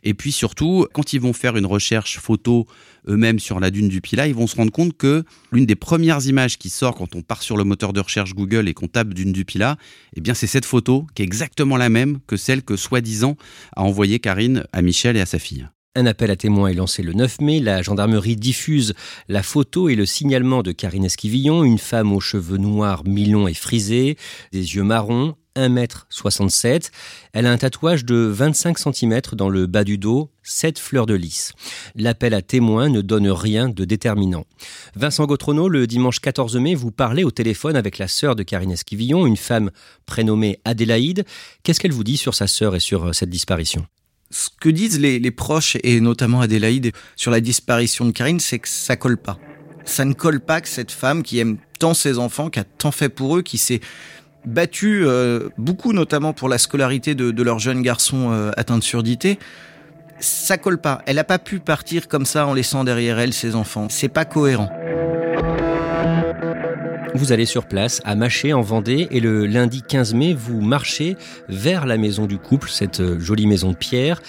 Et 0.04 0.14
puis 0.14 0.32
surtout, 0.32 0.86
quand 0.94 1.12
ils 1.12 1.20
vont 1.20 1.34
faire 1.34 1.58
une 1.58 1.66
recherche 1.66 2.18
photo 2.18 2.66
eux-mêmes 3.08 3.38
sur 3.38 3.60
la 3.60 3.70
dune 3.70 3.90
du 3.90 4.00
Pilat, 4.00 4.26
ils 4.26 4.34
vont 4.34 4.46
se 4.46 4.56
rendre 4.56 4.72
compte 4.72 4.96
que 4.96 5.22
l'une 5.52 5.66
des 5.66 5.76
premières 5.76 6.24
images 6.26 6.56
qui 6.56 6.70
sort 6.70 6.94
quand 6.94 7.14
on 7.14 7.20
part 7.20 7.42
sur 7.42 7.58
le 7.58 7.64
moteur 7.64 7.92
de 7.92 8.00
recherche 8.00 8.34
Google 8.34 8.68
et 8.68 8.74
qu'on 8.74 8.88
tape 8.88 9.12
dune 9.12 9.32
du 9.32 9.44
Pilat, 9.44 9.76
eh 10.16 10.22
bien 10.22 10.32
c'est 10.32 10.46
cette 10.46 10.64
photo 10.64 11.06
qui 11.14 11.20
est 11.20 11.26
exactement 11.26 11.76
la 11.76 11.90
même 11.90 12.20
que 12.26 12.38
celle 12.38 12.62
que 12.62 12.76
soi-disant 12.76 13.36
a 13.76 13.82
envoyée 13.82 14.18
Karine 14.18 14.64
à 14.72 14.80
Michel 14.80 15.18
et 15.18 15.20
à 15.20 15.26
sa 15.26 15.38
fille. 15.38 15.68
Un 15.94 16.06
appel 16.06 16.30
à 16.30 16.36
témoins 16.36 16.68
est 16.68 16.74
lancé 16.74 17.02
le 17.02 17.12
9 17.12 17.42
mai. 17.42 17.60
La 17.60 17.82
gendarmerie 17.82 18.36
diffuse 18.36 18.94
la 19.28 19.42
photo 19.42 19.90
et 19.90 19.94
le 19.94 20.06
signalement 20.06 20.62
de 20.62 20.72
Karine 20.72 21.04
Esquivillon, 21.04 21.64
une 21.64 21.76
femme 21.76 22.14
aux 22.14 22.20
cheveux 22.20 22.56
noirs, 22.56 23.02
mi-longs 23.04 23.46
et 23.46 23.52
frisés, 23.52 24.16
des 24.52 24.74
yeux 24.74 24.84
marrons, 24.84 25.36
1m67. 25.54 26.90
Elle 27.34 27.44
a 27.44 27.52
un 27.52 27.58
tatouage 27.58 28.06
de 28.06 28.14
25 28.14 28.78
cm 28.78 29.20
dans 29.34 29.50
le 29.50 29.66
bas 29.66 29.84
du 29.84 29.98
dos, 29.98 30.30
7 30.42 30.78
fleurs 30.78 31.04
de 31.04 31.12
lys. 31.12 31.52
L'appel 31.94 32.32
à 32.32 32.40
témoins 32.40 32.88
ne 32.88 33.02
donne 33.02 33.28
rien 33.28 33.68
de 33.68 33.84
déterminant. 33.84 34.46
Vincent 34.96 35.26
Gautrono, 35.26 35.68
le 35.68 35.86
dimanche 35.86 36.20
14 36.20 36.56
mai, 36.56 36.74
vous 36.74 36.90
parlez 36.90 37.22
au 37.22 37.30
téléphone 37.30 37.76
avec 37.76 37.98
la 37.98 38.08
sœur 38.08 38.34
de 38.34 38.44
Karine 38.44 38.72
Esquivillon, 38.72 39.26
une 39.26 39.36
femme 39.36 39.70
prénommée 40.06 40.58
Adélaïde. 40.64 41.26
Qu'est-ce 41.62 41.80
qu'elle 41.80 41.92
vous 41.92 42.02
dit 42.02 42.16
sur 42.16 42.34
sa 42.34 42.46
sœur 42.46 42.74
et 42.74 42.80
sur 42.80 43.08
euh, 43.08 43.12
cette 43.12 43.28
disparition? 43.28 43.86
Ce 44.32 44.48
que 44.60 44.70
disent 44.70 44.98
les, 44.98 45.30
proches, 45.30 45.76
et 45.84 46.00
notamment 46.00 46.40
Adélaïde, 46.40 46.92
sur 47.16 47.30
la 47.30 47.40
disparition 47.40 48.06
de 48.06 48.12
Karine, 48.12 48.40
c'est 48.40 48.58
que 48.58 48.68
ça 48.68 48.96
colle 48.96 49.18
pas. 49.18 49.38
Ça 49.84 50.04
ne 50.04 50.14
colle 50.14 50.40
pas 50.40 50.60
que 50.62 50.68
cette 50.68 50.90
femme 50.90 51.22
qui 51.22 51.38
aime 51.38 51.58
tant 51.78 51.92
ses 51.92 52.18
enfants, 52.18 52.48
qui 52.48 52.58
a 52.58 52.64
tant 52.64 52.92
fait 52.92 53.10
pour 53.10 53.36
eux, 53.36 53.42
qui 53.42 53.58
s'est 53.58 53.80
battue 54.46 55.02
euh, 55.04 55.50
beaucoup 55.58 55.92
notamment 55.92 56.32
pour 56.32 56.48
la 56.48 56.58
scolarité 56.58 57.14
de, 57.14 57.30
de 57.30 57.42
leur 57.42 57.58
jeune 57.58 57.82
garçon 57.82 58.32
euh, 58.32 58.50
atteint 58.56 58.78
de 58.78 58.82
surdité, 58.82 59.38
ça 60.18 60.56
colle 60.56 60.78
pas. 60.78 61.02
Elle 61.06 61.16
n'a 61.16 61.24
pas 61.24 61.38
pu 61.38 61.58
partir 61.58 62.08
comme 62.08 62.24
ça 62.24 62.46
en 62.46 62.54
laissant 62.54 62.84
derrière 62.84 63.18
elle 63.18 63.34
ses 63.34 63.54
enfants. 63.54 63.88
C'est 63.90 64.08
pas 64.08 64.24
cohérent. 64.24 64.70
Vous 67.14 67.30
allez 67.30 67.44
sur 67.44 67.66
place 67.66 68.00
à 68.04 68.14
Maché 68.14 68.54
en 68.54 68.62
Vendée 68.62 69.06
et 69.10 69.20
le 69.20 69.44
lundi 69.44 69.82
15 69.82 70.14
mai, 70.14 70.32
vous 70.32 70.62
marchez 70.62 71.18
vers 71.48 71.84
la 71.84 71.98
maison 71.98 72.26
du 72.26 72.38
couple, 72.38 72.70
cette 72.70 73.00
euh, 73.00 73.20
jolie 73.20 73.46
maison 73.46 73.72
de 73.72 73.76
pierre. 73.76 74.22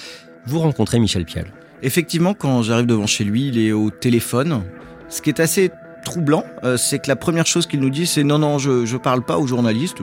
Vous 0.45 0.59
rencontrez 0.59 0.99
Michel 0.99 1.23
Pial. 1.23 1.45
Effectivement, 1.81 2.33
quand 2.33 2.61
j'arrive 2.61 2.85
devant 2.85 3.07
chez 3.07 3.23
lui, 3.23 3.47
il 3.47 3.57
est 3.57 3.71
au 3.71 3.89
téléphone. 3.89 4.63
Ce 5.07 5.21
qui 5.21 5.29
est 5.29 5.39
assez 5.39 5.71
troublant, 6.03 6.43
euh, 6.65 6.75
c'est 6.75 6.99
que 6.99 7.07
la 7.07 7.15
première 7.15 7.45
chose 7.45 7.67
qu'il 7.67 7.79
nous 7.79 7.89
dit, 7.89 8.05
c'est 8.05 8.25
non, 8.25 8.39
non, 8.39 8.57
je, 8.57 8.85
je 8.85 8.97
parle 8.97 9.23
pas 9.23 9.37
aux 9.37 9.47
journalistes. 9.47 9.99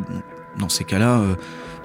Dans 0.58 0.70
ces 0.70 0.84
cas-là, 0.84 1.20
euh, 1.20 1.34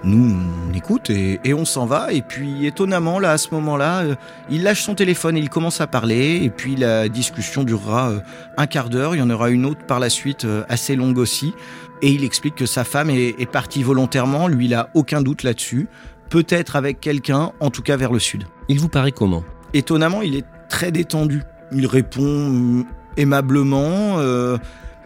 nous, 0.04 0.36
on 0.70 0.74
écoute 0.74 1.10
et, 1.10 1.40
et 1.44 1.54
on 1.54 1.66
s'en 1.66 1.86
va. 1.86 2.14
Et 2.14 2.22
puis, 2.22 2.66
étonnamment, 2.66 3.20
là, 3.20 3.32
à 3.32 3.38
ce 3.38 3.54
moment-là, 3.54 4.02
euh, 4.02 4.16
il 4.50 4.64
lâche 4.64 4.84
son 4.84 4.96
téléphone 4.96 5.38
et 5.38 5.40
il 5.40 5.50
commence 5.50 5.82
à 5.82 5.88
parler. 5.88 6.42
Et 6.44 6.50
puis, 6.50 6.76
la 6.76 7.10
discussion 7.10 7.64
durera 7.64 8.10
euh, 8.10 8.20
un 8.58 8.68
quart 8.68 8.90
d'heure. 8.90 9.16
Il 9.16 9.20
y 9.20 9.22
en 9.22 9.30
aura 9.30 9.50
une 9.50 9.66
autre 9.66 9.86
par 9.86 10.00
la 10.00 10.10
suite, 10.10 10.46
euh, 10.46 10.64
assez 10.70 10.96
longue 10.96 11.18
aussi. 11.18 11.54
Et 12.02 12.12
il 12.12 12.24
explique 12.24 12.56
que 12.56 12.66
sa 12.66 12.84
femme 12.84 13.10
est, 13.10 13.36
est 13.40 13.50
partie 13.50 13.82
volontairement. 13.82 14.48
Lui, 14.48 14.66
il 14.66 14.74
a 14.74 14.90
aucun 14.94 15.22
doute 15.22 15.44
là-dessus. 15.44 15.88
Peut-être 16.30 16.76
avec 16.76 17.00
quelqu'un, 17.00 17.52
en 17.60 17.70
tout 17.70 17.82
cas 17.82 17.98
vers 17.98 18.12
le 18.12 18.20
sud. 18.20 18.44
Il 18.68 18.80
vous 18.80 18.90
paraît 18.90 19.12
comment? 19.12 19.44
Étonnamment, 19.74 20.22
il 20.22 20.36
est 20.36 20.46
très 20.70 20.92
détendu. 20.92 21.44
Il 21.72 21.88
répond 21.88 22.86
aimablement. 23.18 24.18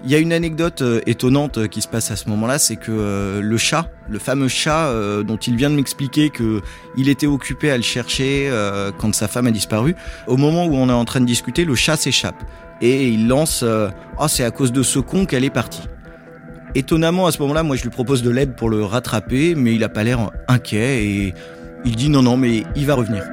Il 0.03 0.11
y 0.11 0.15
a 0.15 0.19
une 0.19 0.31
anecdote 0.31 0.81
euh, 0.81 1.01
étonnante 1.05 1.57
euh, 1.57 1.67
qui 1.67 1.81
se 1.81 1.87
passe 1.87 2.09
à 2.11 2.15
ce 2.15 2.29
moment-là, 2.29 2.57
c'est 2.57 2.77
que 2.77 2.91
euh, 2.91 3.41
le 3.41 3.57
chat, 3.57 3.89
le 4.07 4.19
fameux 4.19 4.47
chat 4.47 4.93
dont 5.23 5.37
il 5.37 5.55
vient 5.55 5.69
de 5.69 5.75
m'expliquer 5.75 6.29
que 6.29 6.61
il 6.97 7.09
était 7.09 7.27
occupé 7.27 7.69
à 7.69 7.77
le 7.77 7.83
chercher 7.83 8.51
quand 8.97 9.13
sa 9.13 9.27
femme 9.27 9.45
a 9.45 9.51
disparu, 9.51 9.95
au 10.25 10.35
moment 10.35 10.65
où 10.65 10.75
on 10.75 10.89
est 10.89 10.93
en 10.93 11.05
train 11.05 11.19
de 11.19 11.25
discuter, 11.25 11.63
le 11.63 11.75
chat 11.75 11.95
s'échappe 11.95 12.41
et 12.81 13.07
il 13.09 13.27
lance 13.27 13.63
"Ah, 14.17 14.27
c'est 14.27 14.43
à 14.43 14.49
cause 14.49 14.71
de 14.71 14.81
ce 14.81 14.97
con 14.97 15.25
qu'elle 15.27 15.43
est 15.43 15.51
partie." 15.51 15.83
Étonnamment, 16.73 17.27
à 17.27 17.31
ce 17.31 17.39
moment-là, 17.39 17.61
moi 17.61 17.75
je 17.75 17.83
lui 17.83 17.91
propose 17.91 18.23
de 18.23 18.31
l'aide 18.31 18.55
pour 18.55 18.69
le 18.69 18.83
rattraper, 18.83 19.53
mais 19.53 19.75
il 19.75 19.83
a 19.83 19.89
pas 19.89 20.03
l'air 20.03 20.31
inquiet 20.47 21.05
et 21.05 21.33
il 21.85 21.95
dit 21.95 22.09
non 22.09 22.23
non, 22.23 22.35
mais 22.35 22.63
il 22.75 22.87
va 22.87 22.95
revenir. 22.95 23.23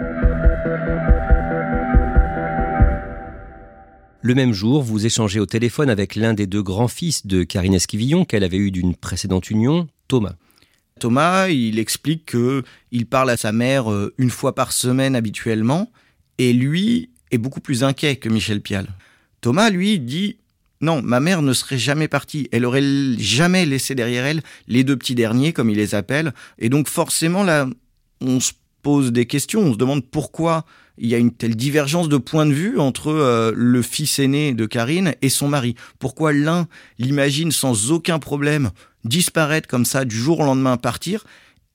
Le 4.27 4.35
même 4.35 4.53
jour, 4.53 4.83
vous 4.83 5.07
échangez 5.07 5.39
au 5.39 5.47
téléphone 5.47 5.89
avec 5.89 6.17
l'un 6.17 6.35
des 6.35 6.49
deux 6.49 6.61
grands-fils 6.61 7.29
de 7.29 7.45
Karine 7.45 7.75
Esquivillon 7.75 8.25
qu'elle 8.25 8.43
avait 8.43 8.57
eu 8.57 8.73
d'une 8.73 8.97
précédente 8.97 9.51
union, 9.51 9.87
Thomas. 10.09 10.35
Thomas, 10.99 11.47
il 11.47 11.79
explique 11.79 12.27
que 12.27 12.65
il 12.91 13.07
parle 13.07 13.31
à 13.31 13.37
sa 13.37 13.53
mère 13.53 13.89
euh, 13.89 14.13
une 14.19 14.31
fois 14.31 14.53
par 14.57 14.73
semaine 14.73 15.15
habituellement, 15.15 15.93
et 16.39 16.53
lui 16.53 17.11
est 17.31 17.39
beaucoup 17.39 17.61
plus 17.61 17.85
inquiet 17.85 18.17
que 18.17 18.29
Michel 18.29 18.61
Pial. 18.61 18.89
Thomas, 19.43 19.71
lui, 19.71 20.01
dit 20.01 20.39
non, 20.81 21.03
ma 21.03 21.21
mère 21.21 21.41
ne 21.41 21.53
serait 21.53 21.79
jamais 21.79 22.09
partie. 22.09 22.49
Elle 22.51 22.65
aurait 22.65 22.83
jamais 23.19 23.65
laissé 23.65 23.95
derrière 23.95 24.27
elle 24.27 24.43
les 24.67 24.83
deux 24.83 24.97
petits 24.97 25.15
derniers, 25.15 25.53
comme 25.53 25.71
il 25.71 25.77
les 25.77 25.95
appelle. 25.95 26.35
Et 26.59 26.69
donc 26.69 26.89
forcément, 26.89 27.45
là, 27.45 27.69
on 28.21 28.41
se 28.41 28.55
pose 28.83 29.13
des 29.13 29.27
questions. 29.27 29.61
On 29.61 29.73
se 29.73 29.79
demande 29.79 30.05
pourquoi 30.05 30.65
il 30.99 31.09
y 31.09 31.15
a 31.15 31.19
une 31.19 31.33
telle 31.33 31.57
divergence 31.57 32.09
de 32.09 32.17
point 32.17 32.47
de 32.47 32.53
vue 32.53 32.79
entre 32.79 33.09
euh, 33.11 33.53
le 33.55 33.83
fils 33.83 34.19
aîné 34.19 34.53
de 34.55 34.67
Karine 34.67 35.15
et 35.23 35.29
son 35.29 35.49
mari. 35.49 35.75
Pourquoi 35.99 36.33
l'un 36.33 36.67
l'imagine 36.99 37.53
sans 37.53 37.93
aucun 37.93 38.19
problème 38.19 38.71
disparaître 39.05 39.69
comme 39.69 39.85
ça 39.85 40.05
du 40.05 40.17
jour 40.17 40.41
au 40.41 40.45
lendemain 40.45 40.77
partir 40.77 41.25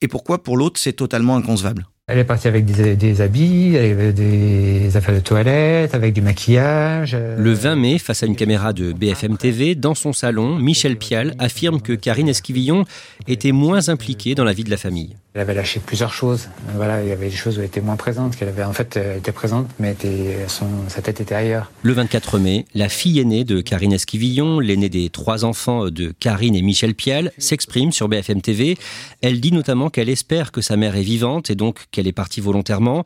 et 0.00 0.08
pourquoi 0.08 0.42
pour 0.42 0.56
l'autre 0.56 0.80
c'est 0.80 0.92
totalement 0.92 1.36
inconcevable? 1.36 1.86
Elle 2.08 2.18
est 2.18 2.24
partie 2.24 2.48
avec 2.48 2.64
des, 2.64 2.96
des 2.96 3.20
habits, 3.20 3.76
avec 3.78 4.14
des 4.14 4.96
affaires 4.96 5.14
de 5.14 5.20
toilette, 5.20 5.94
avec 5.94 6.12
du 6.12 6.20
maquillage. 6.20 7.14
euh, 7.14 7.36
Le 7.38 7.52
20 7.52 7.76
mai, 7.76 7.98
face 7.98 8.24
à 8.24 8.26
une 8.26 8.34
caméra 8.34 8.72
de 8.72 8.92
BFM 8.92 9.38
TV, 9.38 9.76
dans 9.76 9.94
son 9.94 10.12
salon, 10.12 10.58
Michel 10.58 10.98
Pial 10.98 11.34
affirme 11.38 11.80
que 11.80 11.92
Karine 11.92 12.28
Esquivillon 12.28 12.84
était 13.28 13.52
moins 13.52 13.88
impliquée 13.88 14.34
dans 14.34 14.44
la 14.44 14.52
vie 14.52 14.64
de 14.64 14.70
la 14.70 14.76
famille. 14.76 15.16
Elle 15.34 15.40
avait 15.40 15.54
lâché 15.54 15.80
plusieurs 15.80 16.12
choses. 16.12 16.48
Voilà, 16.76 17.02
il 17.02 17.08
y 17.08 17.12
avait 17.12 17.30
des 17.30 17.36
choses 17.36 17.56
où 17.56 17.60
elle 17.60 17.66
était 17.66 17.80
moins 17.80 17.96
présente, 17.96 18.36
qu'elle 18.36 18.48
avait 18.48 18.64
en 18.64 18.74
fait 18.74 18.98
euh, 18.98 19.16
était 19.16 19.32
présente, 19.32 19.66
mais 19.78 19.92
était, 19.92 20.36
son, 20.46 20.66
sa 20.88 21.00
tête 21.00 21.22
était 21.22 21.34
ailleurs. 21.34 21.70
Le 21.82 21.94
24 21.94 22.38
mai, 22.38 22.66
la 22.74 22.90
fille 22.90 23.18
aînée 23.18 23.44
de 23.44 23.62
Karine 23.62 23.94
Esquivillon, 23.94 24.60
l'aînée 24.60 24.90
des 24.90 25.08
trois 25.08 25.46
enfants 25.46 25.88
de 25.88 26.12
Karine 26.20 26.54
et 26.54 26.60
Michel 26.60 26.94
Pial, 26.94 27.32
s'exprime 27.38 27.92
sur 27.92 28.08
BFM 28.08 28.42
TV. 28.42 28.76
Elle 29.22 29.40
dit 29.40 29.52
notamment 29.52 29.88
qu'elle 29.88 30.10
espère 30.10 30.52
que 30.52 30.60
sa 30.60 30.76
mère 30.76 30.96
est 30.96 31.02
vivante 31.02 31.48
et 31.50 31.54
donc 31.54 31.86
qu'elle 31.90 32.06
est 32.06 32.12
partie 32.12 32.42
volontairement. 32.42 33.04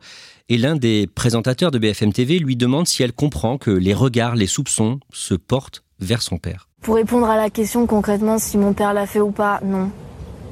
Et 0.49 0.57
l'un 0.57 0.75
des 0.75 1.07
présentateurs 1.07 1.71
de 1.71 1.79
BFM 1.79 2.11
TV 2.11 2.39
lui 2.39 2.55
demande 2.55 2.87
si 2.87 3.03
elle 3.03 3.13
comprend 3.13 3.57
que 3.57 3.71
les 3.71 3.93
regards, 3.93 4.35
les 4.35 4.47
soupçons 4.47 4.99
se 5.13 5.33
portent 5.33 5.83
vers 5.99 6.21
son 6.21 6.37
père. 6.37 6.67
Pour 6.81 6.95
répondre 6.95 7.29
à 7.29 7.37
la 7.37 7.49
question 7.49 7.85
concrètement 7.87 8.37
si 8.37 8.57
mon 8.57 8.73
père 8.73 8.93
l'a 8.93 9.07
fait 9.07 9.19
ou 9.19 9.31
pas, 9.31 9.59
non. 9.63 9.91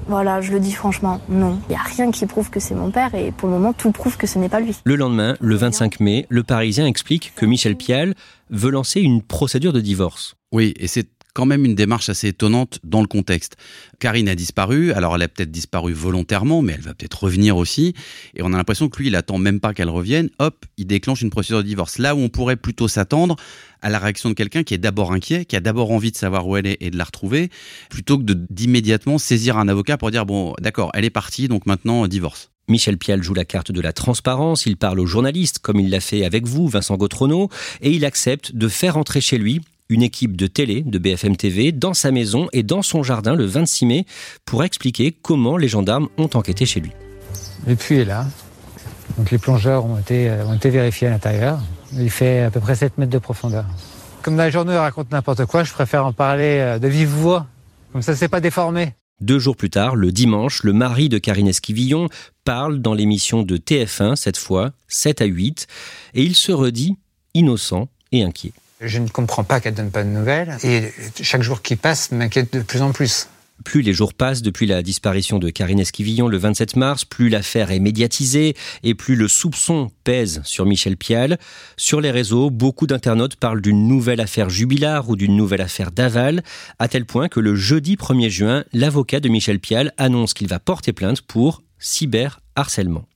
Voilà, 0.08 0.42
je 0.42 0.52
le 0.52 0.60
dis 0.60 0.72
franchement, 0.72 1.20
non. 1.30 1.60
Il 1.68 1.72
n'y 1.72 1.76
a 1.76 1.84
rien 1.84 2.12
qui 2.12 2.26
prouve 2.26 2.50
que 2.50 2.60
c'est 2.60 2.76
mon 2.76 2.92
père 2.92 3.16
et 3.16 3.32
pour 3.32 3.50
le 3.50 3.56
moment, 3.56 3.74
tout 3.74 3.92
prouve 3.92 4.18
que 4.18 4.28
ce 4.28 4.38
n'est 4.38 4.50
pas 4.50 4.60
lui. 4.60 4.76
Le 4.84 4.96
lendemain, 4.96 5.36
le 5.40 5.56
25 5.56 6.00
mai, 6.00 6.26
le 6.30 6.44
Parisien 6.44 6.86
explique 6.86 7.34
que 7.36 7.46
Michel 7.46 7.76
Pial 7.76 8.14
veut 8.50 8.70
lancer 8.70 9.02
une 9.02 9.22
procédure 9.22 9.74
de 9.74 9.82
divorce. 9.82 10.36
Oui, 10.52 10.74
et 10.80 10.88
c'est 10.88 11.08
quand 11.36 11.46
même 11.46 11.65
une 11.65 11.75
démarche 11.75 12.10
assez 12.10 12.30
étonnante 12.30 12.80
dans 12.84 13.01
le 13.01 13.08
contexte. 13.08 13.58
Karine 14.00 14.30
a 14.30 14.36
disparu, 14.36 14.94
alors 14.94 15.15
elle 15.15 15.22
a 15.22 15.27
peut-être 15.27 15.51
disparu 15.51 15.92
volontairement, 15.94 16.62
mais 16.62 16.74
elle 16.74 16.82
va 16.82 16.94
peut-être 16.94 17.25
revenir 17.25 17.58
aussi. 17.58 17.94
Et 18.36 18.42
on 18.42 18.54
a 18.54 18.58
l'impression 18.58 18.88
que 18.88 18.98
lui, 18.98 19.08
il 19.08 19.15
attend 19.15 19.38
même 19.38 19.60
pas 19.60 19.74
qu'elle 19.74 19.89
revienne. 19.89 20.30
Hop, 20.39 20.65
il 20.77 20.88
déclenche 20.88 21.22
une 21.22 21.30
procédure 21.30 21.58
de 21.58 21.68
divorce. 21.68 21.98
Là 21.98 22.15
où 22.15 22.20
on 22.20 22.30
pourrait 22.30 22.56
plutôt 22.56 22.88
s'attendre 22.88 23.36
à 23.82 23.89
la 23.89 24.00
réaction 24.00 24.30
de 24.30 24.34
quelqu'un 24.34 24.63
qui 24.63 24.74
est 24.74 24.80
d'abord 24.80 25.12
inquiet, 25.12 25.44
qui 25.44 25.58
a 25.58 25.60
d'abord 25.60 25.92
envie 25.92 26.12
de 26.12 26.18
savoir 26.18 26.48
où 26.48 26.56
elle 26.56 26.68
est 26.68 26.77
et 26.80 26.89
de 26.89 26.98
la 26.98 27.04
retrouver, 27.04 27.51
plutôt 27.89 28.18
que 28.18 28.24
d'immédiatement 28.24 29.18
saisir 29.18 29.58
un 29.58 29.68
avocat 29.68 29.98
pour 29.98 30.12
dire 30.12 30.25
bon, 30.25 30.56
d'accord, 30.62 30.89
elle 30.94 31.04
est 31.04 31.10
partie, 31.10 31.50
donc 31.50 31.65
maintenant 31.65 32.08
divorce. 32.08 32.50
Michel 32.70 32.98
Pial 32.98 33.22
joue 33.22 33.36
la 33.36 33.46
carte 33.46 33.72
de 33.72 33.82
la 33.82 33.94
transparence, 33.94 34.65
il 34.65 34.77
parle 34.77 35.00
aux 35.00 35.06
journalistes 35.06 35.60
comme 35.60 35.80
il 35.80 35.89
l'a 35.89 36.00
fait 36.00 36.25
avec 36.25 36.48
vous, 36.48 36.68
Vincent 36.68 36.96
Gautrono, 36.96 37.50
et 37.82 37.92
il 37.92 38.06
accepte 38.06 38.56
de 38.56 38.68
faire 38.70 38.98
entrer 38.98 39.22
chez 39.22 39.38
lui 39.38 39.62
une 39.89 40.01
équipe 40.01 40.36
de 40.36 40.48
télé 40.48 40.82
de 40.82 40.98
BFM 40.98 41.36
TV 41.36 41.72
dans 41.72 41.94
sa 41.94 42.12
maison 42.12 42.48
et 42.54 42.63
dans 42.63 42.82
son 42.82 43.04
jardin 43.04 43.36
le 43.36 43.46
26 43.46 43.86
mai 43.86 44.06
pour 44.46 44.63
expliquer 44.63 45.12
comment 45.12 45.58
les 45.58 45.68
gendarmes 45.68 46.10
ont 46.18 46.30
enquêté 46.34 46.65
chez 46.65 46.80
lui. 46.80 46.92
Le 47.68 47.75
puits 47.75 48.00
est 48.00 48.06
là. 48.06 48.25
Donc 49.18 49.32
les 49.32 49.38
plongeurs 49.38 49.86
ont 49.86 49.98
été, 49.98 50.30
euh, 50.30 50.46
ont 50.46 50.54
été 50.54 50.70
vérifiés 50.70 51.08
à 51.08 51.12
l'intérieur. 51.12 51.60
Il 51.94 52.10
fait 52.10 52.42
à 52.42 52.51
peu 52.51 52.60
près 52.60 52.75
7 52.75 52.98
mètres 52.98 53.12
de 53.12 53.20
profondeur. 53.20 53.65
Comme 54.22 54.38
la 54.38 54.50
journée 54.50 54.77
raconte 54.77 55.12
n'importe 55.12 55.46
quoi, 55.46 55.63
je 55.63 55.72
préfère 55.72 56.06
en 56.06 56.13
parler 56.13 56.58
euh, 56.60 56.80
de 56.80 56.88
vive 56.88 57.10
voix. 57.10 57.46
Comme 57.94 58.01
ça, 58.01 58.15
c'est 58.15 58.27
pas 58.27 58.42
déformé. 58.42 58.94
Deux 59.22 59.39
jours 59.39 59.56
plus 59.56 59.70
tard, 59.70 59.96
le 59.96 60.12
dimanche, 60.12 60.63
le 60.63 60.74
mari 60.74 61.08
de 61.08 61.18
Karine 61.18 61.48
Esquivillon 61.48 62.10
parle 62.44 62.80
dans 62.80 62.94
l'émission 62.94 63.44
de 63.44 63.56
TF1, 63.56 64.18
cette 64.18 64.38
fois 64.38 64.72
7 64.89 65.22
à 65.22 65.25
8, 65.25 65.68
et 66.15 66.24
il 66.24 66.36
se 66.36 66.51
redit 66.51 66.98
innocent 67.34 67.88
et 68.12 68.24
inquiet. 68.24 68.51
Je 68.82 69.00
ne 69.00 69.08
comprends 69.08 69.44
pas 69.44 69.60
qu'elle 69.62 69.74
donne 69.74 69.91
pas 69.91 70.03
de 70.03 70.10
nouvelles. 70.10 70.58
Et 70.63 70.91
chaque 71.22 71.41
jour 71.41 71.62
qui 71.62 71.75
passe 71.75 72.12
m'inquiète 72.12 72.53
de 72.53 72.62
plus 72.62 72.82
en 72.82 72.91
plus. 72.91 73.29
Plus 73.63 73.82
les 73.82 73.94
jours 73.94 74.13
passent 74.13 74.41
depuis 74.41 74.67
la 74.67 74.84
disparition 74.84 75.39
de 75.39 75.50
Karine 75.50 75.79
Esquivillon 75.79 76.27
le 76.27 76.38
27 76.38 76.75
mars, 76.75 77.05
plus 77.05 77.29
l'affaire 77.29 77.72
est 77.72 77.79
médiatisée 77.79 78.53
et 78.84 78.96
plus 78.96 79.15
le 79.15 79.29
soupçon 79.29 79.89
pèse 80.03 80.41
sur 80.44 80.65
Michel 80.65 80.98
Pial. 80.98 81.39
Sur 81.77 82.01
les 82.01 82.12
réseaux, 82.12 82.50
beaucoup 82.50 82.86
d'internautes 82.86 83.38
parlent 83.38 83.62
d'une 83.62 83.88
nouvelle 83.88 84.20
affaire 84.20 84.50
Jubilard 84.50 85.10
ou 85.10 85.15
d'une 85.15 85.38
nouvelle 85.38 85.62
affaire 85.62 85.91
Daval, 85.91 86.44
à 86.79 86.89
tel 86.89 87.05
point 87.05 87.29
que 87.29 87.39
le 87.39 87.55
jeudi 87.55 87.96
1er 87.96 88.29
juin, 88.29 88.65
l'avocat 88.74 89.22
de 89.22 89.29
Michel 89.29 89.60
Pial 89.60 89.94
annonce 89.98 90.34
qu'il 90.34 90.48
va 90.48 90.60
porter 90.60 90.91
plainte 90.91 91.22
pour 91.22 91.63
cyberharcèlement. 91.79 93.08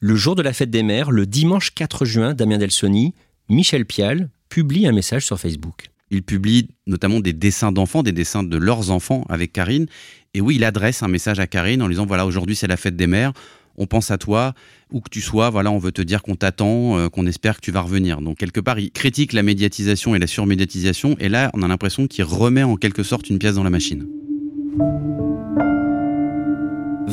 Le 0.00 0.16
jour 0.16 0.34
de 0.36 0.42
la 0.42 0.54
fête 0.54 0.70
des 0.70 0.82
mères, 0.82 1.10
le 1.10 1.26
dimanche 1.26 1.72
4 1.74 2.06
juin, 2.06 2.34
Damien 2.34 2.58
Delsoni, 2.58 3.14
Michel 3.48 3.84
Pial 3.84 4.30
publie 4.48 4.86
un 4.86 4.92
message 4.92 5.26
sur 5.26 5.38
Facebook. 5.38 5.90
Il 6.10 6.22
publie 6.22 6.68
notamment 6.86 7.20
des 7.20 7.32
dessins 7.32 7.72
d'enfants, 7.72 8.02
des 8.02 8.12
dessins 8.12 8.42
de 8.42 8.56
leurs 8.56 8.90
enfants 8.90 9.24
avec 9.28 9.52
Karine. 9.52 9.86
Et 10.34 10.40
oui, 10.40 10.56
il 10.56 10.64
adresse 10.64 11.02
un 11.02 11.08
message 11.08 11.40
à 11.40 11.46
Karine 11.46 11.82
en 11.82 11.88
lui 11.88 11.94
disant 11.94 12.06
voilà, 12.06 12.26
aujourd'hui 12.26 12.54
c'est 12.54 12.68
la 12.68 12.76
fête 12.76 12.96
des 12.96 13.06
mères, 13.06 13.32
on 13.76 13.86
pense 13.86 14.10
à 14.10 14.18
toi, 14.18 14.54
où 14.92 15.00
que 15.00 15.10
tu 15.10 15.20
sois, 15.20 15.50
voilà, 15.50 15.70
on 15.70 15.78
veut 15.78 15.92
te 15.92 16.02
dire 16.02 16.22
qu'on 16.22 16.36
t'attend, 16.36 16.98
euh, 16.98 17.08
qu'on 17.08 17.26
espère 17.26 17.56
que 17.56 17.60
tu 17.60 17.72
vas 17.72 17.80
revenir. 17.80 18.20
Donc 18.20 18.38
quelque 18.38 18.60
part, 18.60 18.78
il 18.78 18.90
critique 18.90 19.32
la 19.32 19.42
médiatisation 19.42 20.14
et 20.14 20.18
la 20.18 20.26
surmédiatisation, 20.26 21.16
et 21.18 21.28
là, 21.28 21.50
on 21.54 21.62
a 21.62 21.68
l'impression 21.68 22.06
qu'il 22.06 22.24
remet 22.24 22.62
en 22.62 22.76
quelque 22.76 23.02
sorte 23.02 23.28
une 23.28 23.38
pièce 23.38 23.56
dans 23.56 23.64
la 23.64 23.70
machine. 23.70 24.06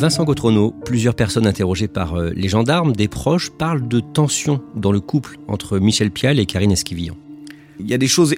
Vincent 0.03 0.25
Gautrono, 0.25 0.75
plusieurs 0.83 1.15
personnes 1.15 1.47
interrogées 1.47 1.87
par 1.87 2.15
euh, 2.15 2.31
les 2.35 2.49
gendarmes, 2.49 2.91
des 2.91 3.07
proches, 3.07 3.51
parlent 3.51 3.87
de 3.87 4.01
tension 4.01 4.61
dans 4.75 4.91
le 4.91 4.99
couple 4.99 5.37
entre 5.47 5.79
Michel 5.79 6.11
Pial 6.11 6.39
et 6.39 6.45
Karine 6.45 6.73
Esquivillon. 6.73 7.15
Il 7.79 7.89
y 7.89 7.93
a 7.93 7.97
des 7.97 8.09
choses 8.09 8.35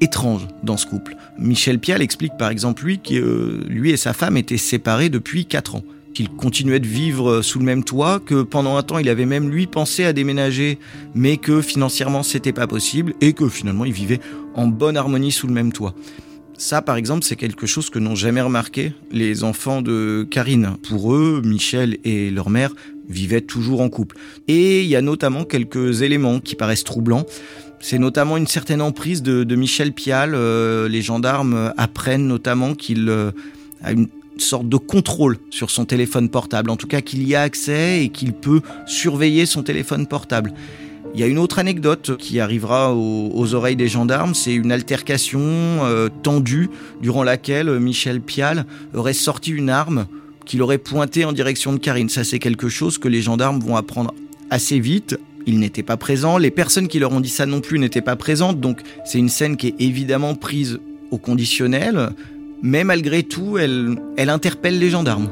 étranges 0.00 0.46
dans 0.62 0.76
ce 0.76 0.86
couple. 0.86 1.16
Michel 1.36 1.80
Pial 1.80 2.02
explique 2.02 2.36
par 2.38 2.50
exemple 2.50 2.84
lui 2.84 3.00
que 3.00 3.14
euh, 3.14 3.64
lui 3.68 3.90
et 3.90 3.96
sa 3.96 4.12
femme 4.12 4.36
étaient 4.36 4.56
séparés 4.56 5.08
depuis 5.08 5.44
4 5.44 5.74
ans 5.74 5.82
qu'il 6.14 6.28
continuait 6.28 6.78
de 6.78 6.86
vivre 6.86 7.42
sous 7.42 7.58
le 7.58 7.64
même 7.64 7.82
toit, 7.82 8.20
que 8.24 8.42
pendant 8.42 8.76
un 8.76 8.84
temps 8.84 8.98
il 8.98 9.08
avait 9.08 9.26
même 9.26 9.50
lui 9.50 9.66
pensé 9.66 10.04
à 10.04 10.12
déménager, 10.12 10.78
mais 11.16 11.36
que 11.36 11.60
financièrement 11.62 12.22
c'était 12.22 12.52
pas 12.52 12.68
possible 12.68 13.14
et 13.20 13.32
que 13.32 13.48
finalement 13.48 13.84
il 13.84 13.92
vivait 13.92 14.20
en 14.54 14.68
bonne 14.68 14.96
harmonie 14.96 15.32
sous 15.32 15.48
le 15.48 15.52
même 15.52 15.72
toit. 15.72 15.96
Ça, 16.58 16.82
par 16.82 16.96
exemple, 16.96 17.24
c'est 17.24 17.36
quelque 17.36 17.68
chose 17.68 17.88
que 17.88 18.00
n'ont 18.00 18.16
jamais 18.16 18.40
remarqué 18.40 18.92
les 19.12 19.44
enfants 19.44 19.80
de 19.80 20.26
Karine. 20.28 20.72
Pour 20.88 21.14
eux, 21.14 21.40
Michel 21.44 21.98
et 22.02 22.30
leur 22.30 22.50
mère 22.50 22.74
vivaient 23.08 23.40
toujours 23.40 23.80
en 23.80 23.88
couple. 23.88 24.16
Et 24.48 24.82
il 24.82 24.88
y 24.88 24.96
a 24.96 25.00
notamment 25.00 25.44
quelques 25.44 26.02
éléments 26.02 26.40
qui 26.40 26.56
paraissent 26.56 26.82
troublants. 26.82 27.24
C'est 27.78 28.00
notamment 28.00 28.36
une 28.36 28.48
certaine 28.48 28.82
emprise 28.82 29.22
de, 29.22 29.54
Michel 29.54 29.92
Pial. 29.92 30.32
Euh, 30.34 30.88
les 30.88 31.00
gendarmes 31.00 31.72
apprennent 31.76 32.26
notamment 32.26 32.74
qu'il 32.74 33.08
euh, 33.08 33.30
a 33.84 33.92
une 33.92 34.08
sorte 34.36 34.68
de 34.68 34.76
contrôle 34.76 35.38
sur 35.50 35.70
son 35.70 35.84
téléphone 35.84 36.28
portable, 36.28 36.70
en 36.70 36.76
tout 36.76 36.88
cas 36.88 37.02
qu'il 37.02 37.26
y 37.26 37.36
a 37.36 37.42
accès 37.42 38.02
et 38.02 38.08
qu'il 38.08 38.32
peut 38.32 38.62
surveiller 38.84 39.46
son 39.46 39.62
téléphone 39.62 40.08
portable. 40.08 40.52
Il 41.18 41.22
y 41.22 41.24
a 41.24 41.26
une 41.26 41.40
autre 41.40 41.58
anecdote 41.58 42.16
qui 42.16 42.38
arrivera 42.38 42.94
aux, 42.94 43.54
oreilles 43.54 43.74
des 43.74 43.88
gendarmes, 43.88 44.36
c'est 44.36 44.54
une 44.54 44.70
altercation 44.70 45.40
euh, 45.42 46.08
tendue 46.22 46.70
durant 47.02 47.24
laquelle 47.24 47.80
Michel 47.80 48.20
Pial 48.20 48.66
aurait 48.94 49.14
sorti 49.14 49.50
une 49.50 49.68
arme 49.68 50.06
qu'il 50.44 50.62
aurait 50.62 50.78
pointée 50.78 51.24
en 51.24 51.32
direction 51.32 51.72
de 51.72 51.78
Karine. 51.78 52.08
Ça 52.08 52.22
c'est 52.22 52.38
quelque 52.38 52.68
chose 52.68 52.98
que 52.98 53.08
les 53.08 53.20
gendarmes 53.20 53.58
vont 53.58 53.74
apprendre 53.74 54.14
assez 54.50 54.78
vite. 54.78 55.18
Ils 55.44 55.58
n'étaient 55.58 55.82
pas 55.82 55.96
présents, 55.96 56.38
les 56.38 56.52
personnes 56.52 56.86
qui 56.86 57.00
leur 57.00 57.10
ont 57.10 57.20
dit 57.20 57.30
ça 57.30 57.46
non 57.46 57.60
plus 57.60 57.80
n'étaient 57.80 58.00
pas 58.00 58.14
présentes, 58.14 58.60
donc 58.60 58.78
c'est 59.04 59.18
une 59.18 59.28
scène 59.28 59.56
qui 59.56 59.66
est 59.66 59.74
évidemment 59.80 60.36
prise 60.36 60.78
au 61.10 61.18
conditionnel 61.18 62.10
mais 62.62 62.84
malgré 62.84 63.24
tout, 63.24 63.58
elle 63.58 64.30
interpelle 64.30 64.78
les 64.78 64.90
gendarmes. 64.90 65.28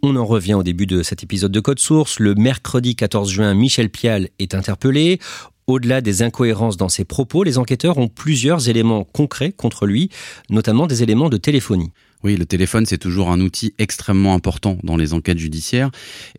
On 0.00 0.14
en 0.14 0.24
revient 0.24 0.54
au 0.54 0.62
début 0.62 0.86
de 0.86 1.02
cet 1.02 1.24
épisode 1.24 1.50
de 1.50 1.58
Code 1.58 1.80
Source. 1.80 2.20
Le 2.20 2.36
mercredi 2.36 2.94
14 2.94 3.30
juin, 3.30 3.52
Michel 3.54 3.90
Pial 3.90 4.28
est 4.38 4.54
interpellé. 4.54 5.18
Au-delà 5.66 6.00
des 6.00 6.22
incohérences 6.22 6.76
dans 6.76 6.88
ses 6.88 7.04
propos, 7.04 7.42
les 7.42 7.58
enquêteurs 7.58 7.98
ont 7.98 8.06
plusieurs 8.06 8.68
éléments 8.68 9.02
concrets 9.02 9.50
contre 9.50 9.86
lui, 9.86 10.08
notamment 10.50 10.86
des 10.86 11.02
éléments 11.02 11.28
de 11.28 11.36
téléphonie. 11.36 11.90
Oui, 12.22 12.36
le 12.36 12.46
téléphone, 12.46 12.86
c'est 12.86 12.98
toujours 12.98 13.30
un 13.30 13.40
outil 13.40 13.74
extrêmement 13.78 14.34
important 14.34 14.78
dans 14.84 14.96
les 14.96 15.14
enquêtes 15.14 15.38
judiciaires. 15.38 15.90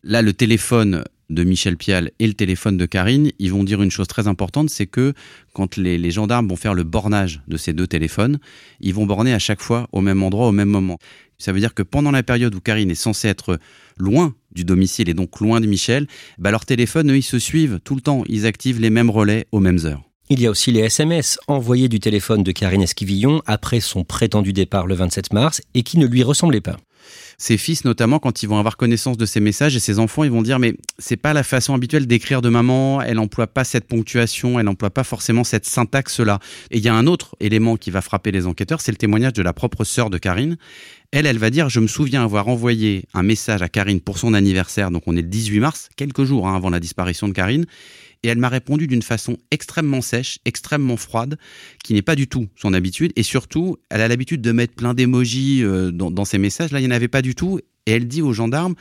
Là, 0.03 0.21
le 0.21 0.31
téléphone 0.31 1.03
de 1.29 1.43
Michel 1.43 1.77
Pial 1.77 2.11
et 2.19 2.27
le 2.27 2.33
téléphone 2.33 2.77
de 2.77 2.85
Karine, 2.85 3.31
ils 3.39 3.51
vont 3.51 3.63
dire 3.63 3.81
une 3.81 3.91
chose 3.91 4.07
très 4.07 4.27
importante, 4.27 4.69
c'est 4.69 4.87
que 4.87 5.13
quand 5.53 5.77
les, 5.77 6.11
gendarmes 6.11 6.47
vont 6.47 6.55
faire 6.55 6.73
le 6.73 6.83
bornage 6.83 7.41
de 7.47 7.57
ces 7.57 7.73
deux 7.73 7.87
téléphones, 7.87 8.39
ils 8.79 8.93
vont 8.93 9.05
borner 9.05 9.33
à 9.33 9.39
chaque 9.39 9.61
fois 9.61 9.87
au 9.91 10.01
même 10.01 10.23
endroit, 10.23 10.47
au 10.47 10.51
même 10.51 10.69
moment. 10.69 10.97
Ça 11.37 11.53
veut 11.53 11.59
dire 11.59 11.73
que 11.73 11.83
pendant 11.83 12.11
la 12.11 12.23
période 12.23 12.53
où 12.53 12.59
Karine 12.59 12.91
est 12.91 12.95
censée 12.95 13.27
être 13.27 13.59
loin 13.97 14.35
du 14.51 14.65
domicile 14.65 15.09
et 15.09 15.13
donc 15.13 15.39
loin 15.39 15.61
de 15.61 15.67
Michel, 15.67 16.07
bah 16.37 16.51
leurs 16.51 16.65
téléphones, 16.65 17.11
eux, 17.11 17.17
ils 17.17 17.23
se 17.23 17.39
suivent 17.39 17.79
tout 17.83 17.95
le 17.95 18.01
temps. 18.01 18.23
Ils 18.27 18.45
activent 18.45 18.81
les 18.81 18.89
mêmes 18.89 19.09
relais 19.09 19.47
aux 19.51 19.59
mêmes 19.59 19.79
heures. 19.85 20.03
Il 20.29 20.41
y 20.41 20.45
a 20.45 20.51
aussi 20.51 20.71
les 20.71 20.81
SMS 20.81 21.39
envoyés 21.47 21.89
du 21.89 21.99
téléphone 21.99 22.43
de 22.43 22.51
Karine 22.51 22.83
Esquivillon 22.83 23.41
après 23.47 23.79
son 23.79 24.03
prétendu 24.03 24.53
départ 24.53 24.85
le 24.85 24.95
27 24.95 25.33
mars 25.33 25.61
et 25.73 25.81
qui 25.81 25.97
ne 25.97 26.05
lui 26.05 26.21
ressemblaient 26.21 26.61
pas 26.61 26.77
ses 27.37 27.57
fils 27.57 27.85
notamment 27.85 28.19
quand 28.19 28.43
ils 28.43 28.47
vont 28.49 28.57
avoir 28.57 28.77
connaissance 28.77 29.17
de 29.17 29.25
ces 29.25 29.39
messages 29.39 29.75
et 29.75 29.79
ses 29.79 29.99
enfants 29.99 30.23
ils 30.23 30.31
vont 30.31 30.41
dire 30.41 30.59
mais 30.59 30.75
c'est 30.97 31.17
pas 31.17 31.33
la 31.33 31.43
façon 31.43 31.73
habituelle 31.73 32.07
d'écrire 32.07 32.41
de 32.41 32.49
maman. 32.49 33.01
Elle 33.01 33.19
emploie 33.19 33.47
pas 33.47 33.63
cette 33.63 33.87
ponctuation. 33.87 34.59
Elle 34.59 34.67
emploie 34.67 34.89
pas 34.89 35.03
forcément 35.03 35.43
cette 35.43 35.65
syntaxe 35.65 36.19
là 36.19 36.39
et 36.71 36.77
il 36.77 36.83
y 36.83 36.89
a 36.89 36.93
un 36.93 37.07
autre 37.07 37.35
élément 37.39 37.77
qui 37.77 37.91
va 37.91 38.01
frapper 38.01 38.31
les 38.31 38.45
enquêteurs 38.45 38.81
c'est 38.81 38.91
le 38.91 38.97
témoignage 38.97 39.33
de 39.33 39.41
la 39.41 39.53
propre 39.53 39.83
sœur 39.83 40.09
de 40.09 40.17
Karine. 40.17 40.57
Elle, 41.11 41.25
elle 41.25 41.39
va 41.39 41.49
dire, 41.49 41.69
je 41.69 41.79
me 41.79 41.87
souviens 41.87 42.23
avoir 42.23 42.47
envoyé 42.47 43.05
un 43.13 43.23
message 43.23 43.61
à 43.63 43.69
Karine 43.69 43.99
pour 43.99 44.19
son 44.19 44.35
anniversaire, 44.35 44.91
donc 44.91 45.03
on 45.07 45.17
est 45.17 45.21
le 45.21 45.27
18 45.27 45.59
mars, 45.59 45.89
quelques 45.95 46.23
jours 46.23 46.47
hein, 46.47 46.55
avant 46.55 46.69
la 46.69 46.79
disparition 46.79 47.27
de 47.27 47.33
Karine, 47.33 47.65
et 48.23 48.27
elle 48.27 48.37
m'a 48.37 48.49
répondu 48.49 48.87
d'une 48.87 49.01
façon 49.01 49.37
extrêmement 49.51 50.01
sèche, 50.01 50.39
extrêmement 50.45 50.97
froide, 50.97 51.37
qui 51.83 51.93
n'est 51.93 52.01
pas 52.01 52.15
du 52.15 52.27
tout 52.27 52.47
son 52.55 52.73
habitude. 52.73 53.11
Et 53.15 53.23
surtout, 53.23 53.77
elle 53.89 54.01
a 54.01 54.07
l'habitude 54.07 54.41
de 54.41 54.51
mettre 54.51 54.75
plein 54.75 54.93
d'émojis 54.93 55.63
euh, 55.63 55.91
dans, 55.91 56.25
ses 56.25 56.37
messages. 56.37 56.71
Là, 56.71 56.79
il 56.79 56.87
n'y 56.87 56.93
en 56.93 56.95
avait 56.95 57.07
pas 57.07 57.21
du 57.21 57.35
tout. 57.35 57.59
Et 57.85 57.91
elle 57.91 58.07
dit 58.07 58.21
aux 58.21 58.33
gendarmes, 58.33 58.75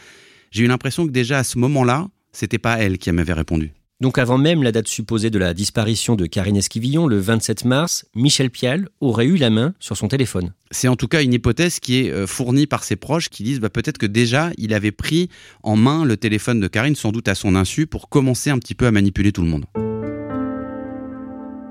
j'ai 0.51 0.65
eu 0.65 0.67
l'impression 0.67 1.07
que 1.07 1.13
déjà 1.13 1.39
à 1.39 1.45
ce 1.45 1.59
moment-là, 1.59 2.09
c'était 2.33 2.59
pas 2.59 2.79
elle 2.79 2.99
qui 2.99 3.11
m'avait 3.13 3.33
répondu. 3.33 3.73
Donc 4.01 4.19
avant 4.19 4.39
même 4.39 4.63
la 4.63 4.71
date 4.71 4.87
supposée 4.87 5.29
de 5.29 5.41
la 5.41 5.55
disparition 5.55 6.15
de 6.15 6.27
Karine 6.27 6.57
Esquivillon, 6.57 7.09
le 7.09 7.19
27 7.19 7.65
mars, 7.65 8.07
Michel 8.15 8.49
Pial 8.49 8.89
aurait 9.01 9.27
eu 9.27 9.37
la 9.37 9.51
main 9.51 9.75
sur 9.81 9.97
son 9.97 10.07
téléphone. 10.07 10.53
C'est 10.71 10.87
en 10.87 10.95
tout 10.95 11.09
cas 11.09 11.21
une 11.21 11.33
hypothèse 11.33 11.81
qui 11.81 11.99
est 11.99 12.13
euh, 12.13 12.27
fournie 12.29 12.69
par 12.69 12.85
ses 12.85 12.95
proches 12.95 13.29
qui 13.29 13.43
disent 13.43 13.59
bah, 13.59 13.71
peut-être 13.71 13.99
que 13.99 14.07
déjà 14.07 14.51
il 14.57 14.73
avait 14.73 14.93
pris 14.93 15.31
en 15.65 15.75
main 15.75 16.05
le 16.05 16.17
téléphone 16.17 16.61
de 16.61 16.69
Karine, 16.69 16.95
sans 16.95 17.11
doute 17.11 17.27
à 17.27 17.35
son 17.35 17.57
insu, 17.57 17.89
pour 17.89 18.09
commencer 18.09 18.51
un 18.51 18.59
petit 18.59 18.77
peu 18.77 18.87
à 18.87 18.93
manipuler 18.93 19.33
tout 19.33 19.43
le 19.43 19.49
monde. 19.49 19.65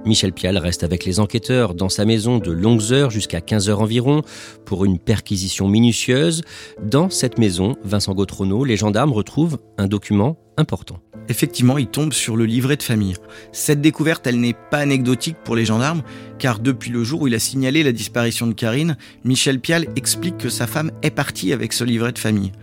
Michel 0.08 0.34
Pial 0.34 0.58
reste 0.58 0.84
avec 0.84 1.06
les 1.06 1.20
enquêteurs 1.20 1.74
dans 1.74 1.89
sa 1.89 2.06
maison 2.06 2.38
de 2.38 2.52
longues 2.52 2.91
heures 2.91 3.12
jusqu'à 3.12 3.41
15 3.41 3.70
heures 3.70 3.82
environ 3.82 4.24
pour 4.65 4.86
une 4.86 4.98
perquisition 4.98 5.67
minutieuse. 5.67 6.41
Dans 6.82 7.10
cette 7.10 7.38
maison, 7.38 7.76
Vincent 7.84 8.13
Gautrono, 8.13 8.63
les 8.63 8.78
gendarmes 8.78 9.12
retrouvent 9.12 9.60
un 9.78 9.88
document 9.88 10.38
important. 10.56 11.00
Effectivement, 11.30 11.78
il 11.78 11.88
tombe 11.88 12.13
sur 12.13 12.38
le 12.38 12.46
livret 12.46 12.78
de 12.78 12.84
famille. 12.84 13.15
Cette 13.52 13.82
découverte, 13.82 14.26
elle 14.26 14.39
n'est 14.39 14.56
pas 14.72 14.78
anecdotique 14.78 15.36
pour 15.43 15.56
les 15.56 15.65
gendarmes, 15.65 16.04
car 16.39 16.60
depuis 16.60 16.89
le 16.89 17.04
jour 17.04 17.24
où 17.24 17.28
il 17.28 17.36
a 17.36 17.39
signalé 17.39 17.84
la 17.84 17.91
disparition 17.91 18.48
de 18.48 18.54
Karine, 18.54 18.98
Michel 19.26 19.60
Pial 19.60 19.88
explique 19.98 20.38
que 20.38 20.50
sa 20.50 20.67
femme 20.67 20.91
est 21.04 21.12
partie 21.12 21.52
avec 21.52 21.74
ce 21.74 21.84
livret 21.84 22.13
de 22.13 22.20
famille. 22.20 22.54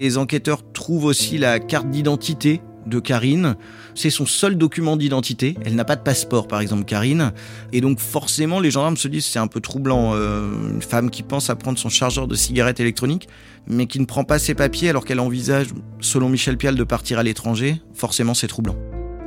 Les 0.00 0.16
enquêteurs 0.16 0.62
trouvent 0.72 1.04
aussi 1.04 1.38
la 1.38 1.60
carte 1.60 1.90
d'identité 1.90 2.62
de 2.86 2.98
Karine. 2.98 3.56
C'est 3.94 4.10
son 4.10 4.26
seul 4.26 4.56
document 4.56 4.96
d'identité. 4.96 5.56
Elle 5.64 5.74
n'a 5.74 5.84
pas 5.84 5.96
de 5.96 6.02
passeport, 6.02 6.48
par 6.48 6.60
exemple, 6.60 6.84
Karine. 6.84 7.32
Et 7.72 7.80
donc, 7.80 7.98
forcément, 8.00 8.60
les 8.60 8.70
gendarmes 8.70 8.96
se 8.96 9.08
disent 9.08 9.24
c'est 9.24 9.38
un 9.38 9.46
peu 9.46 9.60
troublant. 9.60 10.12
Euh, 10.14 10.50
une 10.74 10.82
femme 10.82 11.10
qui 11.10 11.22
pense 11.22 11.50
à 11.50 11.56
prendre 11.56 11.78
son 11.78 11.88
chargeur 11.88 12.26
de 12.26 12.34
cigarette 12.34 12.80
électronique, 12.80 13.28
mais 13.66 13.86
qui 13.86 14.00
ne 14.00 14.06
prend 14.06 14.24
pas 14.24 14.38
ses 14.38 14.54
papiers 14.54 14.88
alors 14.88 15.04
qu'elle 15.04 15.20
envisage, 15.20 15.68
selon 16.00 16.28
Michel 16.28 16.56
Pial, 16.56 16.74
de 16.74 16.84
partir 16.84 17.18
à 17.18 17.22
l'étranger. 17.22 17.80
Forcément, 17.94 18.34
c'est 18.34 18.48
troublant. 18.48 18.76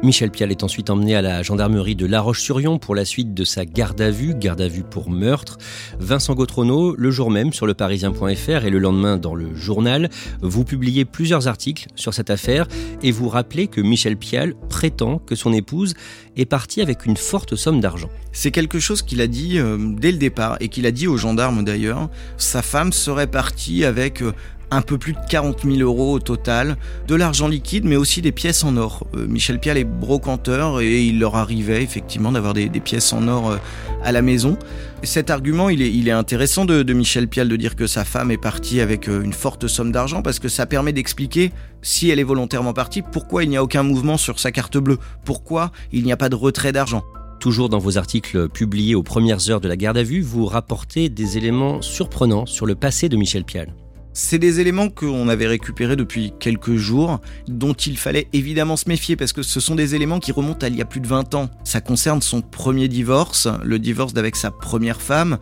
Michel 0.03 0.29
Pial 0.29 0.51
est 0.51 0.63
ensuite 0.63 0.91
emmené 0.91 1.15
à 1.15 1.23
la 1.23 1.41
gendarmerie 1.41 1.95
de 1.95 2.05
La 2.05 2.21
Roche-sur-Yon 2.21 2.77
pour 2.77 2.93
la 2.93 3.03
suite 3.03 3.33
de 3.33 3.43
sa 3.43 3.65
garde 3.65 3.99
à 3.99 4.11
vue, 4.11 4.35
garde 4.35 4.61
à 4.61 4.67
vue 4.67 4.83
pour 4.83 5.09
meurtre. 5.09 5.57
Vincent 5.99 6.35
Gautrono, 6.35 6.95
le 6.95 7.09
jour 7.09 7.31
même 7.31 7.51
sur 7.51 7.65
le 7.65 7.73
parisien.fr 7.73 8.65
et 8.65 8.69
le 8.69 8.77
lendemain 8.77 9.17
dans 9.17 9.33
le 9.33 9.55
journal, 9.55 10.09
vous 10.41 10.63
publiez 10.63 11.03
plusieurs 11.03 11.47
articles 11.47 11.87
sur 11.95 12.13
cette 12.13 12.29
affaire 12.29 12.67
et 13.01 13.11
vous 13.11 13.27
rappelez 13.27 13.67
que 13.67 13.81
Michel 13.81 14.17
Pial 14.17 14.53
prétend 14.69 15.17
que 15.17 15.33
son 15.33 15.51
épouse 15.51 15.95
est 16.37 16.45
partie 16.45 16.81
avec 16.81 17.07
une 17.07 17.17
forte 17.17 17.55
somme 17.55 17.81
d'argent. 17.81 18.09
C'est 18.31 18.51
quelque 18.51 18.79
chose 18.79 19.01
qu'il 19.01 19.19
a 19.19 19.27
dit 19.27 19.57
euh, 19.57 19.77
dès 19.97 20.11
le 20.11 20.19
départ 20.19 20.57
et 20.59 20.69
qu'il 20.69 20.85
a 20.85 20.91
dit 20.91 21.07
aux 21.07 21.17
gendarmes 21.17 21.63
d'ailleurs. 21.63 22.09
Sa 22.37 22.61
femme 22.61 22.93
serait 22.93 23.25
partie 23.25 23.83
avec 23.83 24.21
euh, 24.21 24.31
un 24.71 24.81
peu 24.81 24.97
plus 24.97 25.13
de 25.13 25.19
40 25.29 25.63
000 25.63 25.77
euros 25.77 26.13
au 26.13 26.19
total, 26.19 26.77
de 27.07 27.15
l'argent 27.15 27.47
liquide 27.47 27.85
mais 27.85 27.95
aussi 27.95 28.21
des 28.21 28.31
pièces 28.31 28.63
en 28.63 28.77
or. 28.77 29.07
Euh, 29.15 29.27
Michel 29.27 29.59
Pial 29.59 29.77
est 29.77 29.83
brocanteur 29.83 30.81
et 30.81 31.03
il 31.03 31.19
leur 31.19 31.35
arrivait 31.35 31.83
effectivement 31.83 32.31
d'avoir 32.31 32.53
des, 32.53 32.69
pièces 32.79 33.13
en 33.13 33.27
or 33.27 33.51
euh, 33.51 33.57
à 34.03 34.11
la 34.11 34.21
maison. 34.21 34.57
Cet 35.03 35.29
argument, 35.29 35.69
il 35.69 36.07
est, 36.07 36.11
intéressant 36.11 36.65
de, 36.65 36.83
de, 36.83 36.93
Michel 36.93 37.27
Pial 37.27 37.47
de 37.47 37.55
dire 37.55 37.75
que 37.75 37.87
sa 37.87 38.03
femme 38.03 38.31
est 38.31 38.37
partie 38.37 38.81
avec 38.81 39.07
euh, 39.07 39.21
une 39.21 39.33
forte 39.33 39.67
somme 39.67 39.91
d'argent 39.91 40.21
parce 40.21 40.39
que 40.39 40.49
ça 40.49 40.65
permet 40.65 40.93
d'expliquer, 40.93 41.51
si 41.81 42.09
elle 42.09 42.19
est 42.19 42.23
volontairement 42.23 42.73
partie, 42.73 43.01
pourquoi 43.01 43.43
il 43.43 43.49
n'y 43.49 43.57
a 43.57 43.63
aucun 43.63 43.83
mouvement 43.83 44.17
sur 44.17 44.39
sa 44.39 44.51
carte 44.51 44.77
bleue, 44.77 44.97
pourquoi 45.23 45.71
il 45.91 46.03
n'y 46.03 46.11
a 46.11 46.17
pas 46.17 46.29
de 46.29 46.35
retrait 46.35 46.71
d'argent? 46.71 47.03
Toujours 47.39 47.69
dans 47.69 47.77
vos 47.77 47.99
articles 47.99 48.49
publiés 48.49 48.95
aux 48.95 49.03
premières 49.03 49.49
heures 49.51 49.61
de 49.61 49.67
la 49.67 49.77
garde 49.77 49.97
à 49.97 50.03
vue, 50.03 50.21
vous 50.21 50.45
rapportez 50.45 51.09
des 51.09 51.37
éléments 51.37 51.83
surprenants 51.83 52.47
sur 52.47 52.65
le 52.65 52.73
passé 52.73 53.09
de 53.09 53.15
Michel 53.15 53.43
Pial. 53.43 53.73
C'est 54.19 54.39
des 54.39 54.59
éléments 54.59 54.89
qu'on 54.89 55.29
avait 55.29 55.45
récupérés 55.45 55.95
depuis 55.95 56.33
quelques 56.39 56.75
jours, 56.75 57.21
dont 57.47 57.73
il 57.73 57.99
fallait 57.99 58.27
évidemment 58.33 58.75
se 58.75 58.89
méfier 58.89 59.15
parce 59.15 59.31
que 59.31 59.43
ce 59.43 59.59
sont 59.59 59.75
des 59.75 59.93
éléments 59.93 60.19
qui 60.19 60.31
remontent 60.31 60.65
à 60.65 60.69
il 60.69 60.75
y 60.75 60.81
a 60.81 60.85
plus 60.85 61.01
de 61.01 61.07
20 61.07 61.35
ans. 61.35 61.51
Ça 61.63 61.81
concerne 61.81 62.23
son 62.23 62.41
premier 62.41 62.87
divorce, 62.87 63.47
le 63.63 63.77
divorce 63.77 64.13
d'avec 64.13 64.35
sa 64.35 64.49
première 64.49 65.03
femme. 65.03 65.37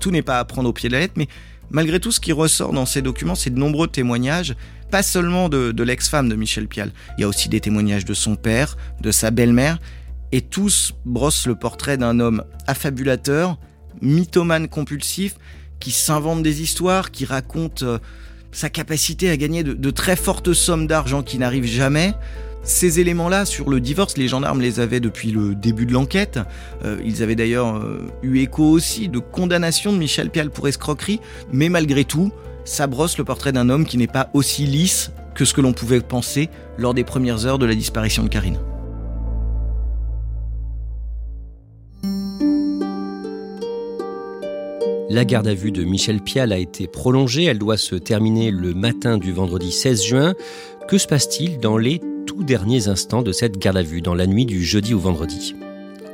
Tout 0.00 0.10
n'est 0.10 0.20
pas 0.20 0.38
à 0.38 0.44
prendre 0.44 0.68
au 0.68 0.74
pied 0.74 0.90
de 0.90 0.92
la 0.92 1.00
lettre, 1.00 1.14
mais 1.16 1.28
malgré 1.70 1.98
tout, 1.98 2.12
ce 2.12 2.20
qui 2.20 2.32
ressort 2.32 2.74
dans 2.74 2.84
ces 2.84 3.00
documents, 3.00 3.34
c'est 3.34 3.48
de 3.48 3.58
nombreux 3.58 3.88
témoignages, 3.88 4.54
pas 4.90 5.02
seulement 5.02 5.48
de, 5.48 5.82
l'ex-femme 5.82 6.28
de 6.28 6.36
Michel 6.36 6.68
Pial. 6.68 6.92
Il 7.16 7.22
y 7.22 7.24
a 7.24 7.28
aussi 7.28 7.48
des 7.48 7.60
témoignages 7.60 8.04
de 8.04 8.12
son 8.12 8.36
père, 8.36 8.76
de 9.00 9.12
sa 9.12 9.30
belle-mère, 9.30 9.78
et 10.30 10.42
tous 10.42 10.92
brossent 11.06 11.46
le 11.46 11.54
portrait 11.54 11.96
d'un 11.96 12.20
homme 12.20 12.44
affabulateur, 12.66 13.56
mythomane 14.02 14.68
compulsif, 14.68 15.36
qui 15.80 15.90
s'invente 15.90 16.42
des 16.42 16.62
histoires, 16.62 17.10
qui 17.10 17.24
raconte 17.24 17.82
euh, 17.82 17.98
sa 18.52 18.68
capacité 18.68 19.30
à 19.30 19.36
gagner 19.36 19.62
de, 19.64 19.90
très 19.90 20.16
fortes 20.16 20.52
sommes 20.52 20.86
d'argent 20.86 21.22
qui 21.22 21.38
n'arrivent 21.38 21.66
jamais. 21.66 22.14
Ces 22.62 23.00
éléments-là, 23.00 23.46
sur 23.46 23.70
le 23.70 23.80
divorce, 23.80 24.18
les 24.18 24.28
gendarmes 24.28 24.60
les 24.60 24.80
avaient 24.80 25.00
depuis 25.00 25.30
le 25.30 25.54
début 25.54 25.86
de 25.86 25.92
l'enquête. 25.92 26.38
Euh, 26.84 26.98
ils 27.04 27.22
avaient 27.22 27.34
d'ailleurs 27.34 27.76
euh, 27.76 28.06
eu 28.22 28.38
écho 28.40 28.64
aussi 28.64 29.08
de 29.08 29.18
condamnation 29.18 29.92
de 29.92 29.98
Michel 29.98 30.30
Pial 30.30 30.50
pour 30.50 30.68
escroquerie. 30.68 31.20
Mais 31.52 31.70
malgré 31.70 32.04
tout, 32.04 32.30
ça 32.66 32.86
brosse 32.86 33.16
le 33.16 33.24
portrait 33.24 33.52
d'un 33.52 33.70
homme 33.70 33.86
qui 33.86 33.96
n'est 33.96 34.06
pas 34.06 34.28
aussi 34.34 34.66
lisse 34.66 35.10
que 35.34 35.46
ce 35.46 35.54
que 35.54 35.62
l'on 35.62 35.72
pouvait 35.72 36.00
penser 36.00 36.50
lors 36.76 36.92
des 36.92 37.04
premières 37.04 37.46
heures 37.46 37.58
de 37.58 37.66
la 37.66 37.74
disparition 37.74 38.22
de 38.22 38.28
Karine. 38.28 38.58
La 45.12 45.24
garde 45.24 45.48
à 45.48 45.54
vue 45.54 45.72
de 45.72 45.82
Michel 45.82 46.20
Pial 46.20 46.52
a 46.52 46.58
été 46.58 46.86
prolongée. 46.86 47.42
Elle 47.42 47.58
doit 47.58 47.76
se 47.76 47.96
terminer 47.96 48.52
le 48.52 48.74
matin 48.74 49.18
du 49.18 49.32
vendredi 49.32 49.72
16 49.72 50.04
juin. 50.04 50.34
Que 50.86 50.98
se 50.98 51.08
passe-t-il 51.08 51.58
dans 51.58 51.78
les 51.78 52.00
tout 52.26 52.44
derniers 52.44 52.86
instants 52.86 53.22
de 53.22 53.32
cette 53.32 53.58
garde 53.58 53.78
à 53.78 53.82
vue, 53.82 54.02
dans 54.02 54.14
la 54.14 54.28
nuit 54.28 54.46
du 54.46 54.62
jeudi 54.62 54.94
au 54.94 55.00
vendredi? 55.00 55.56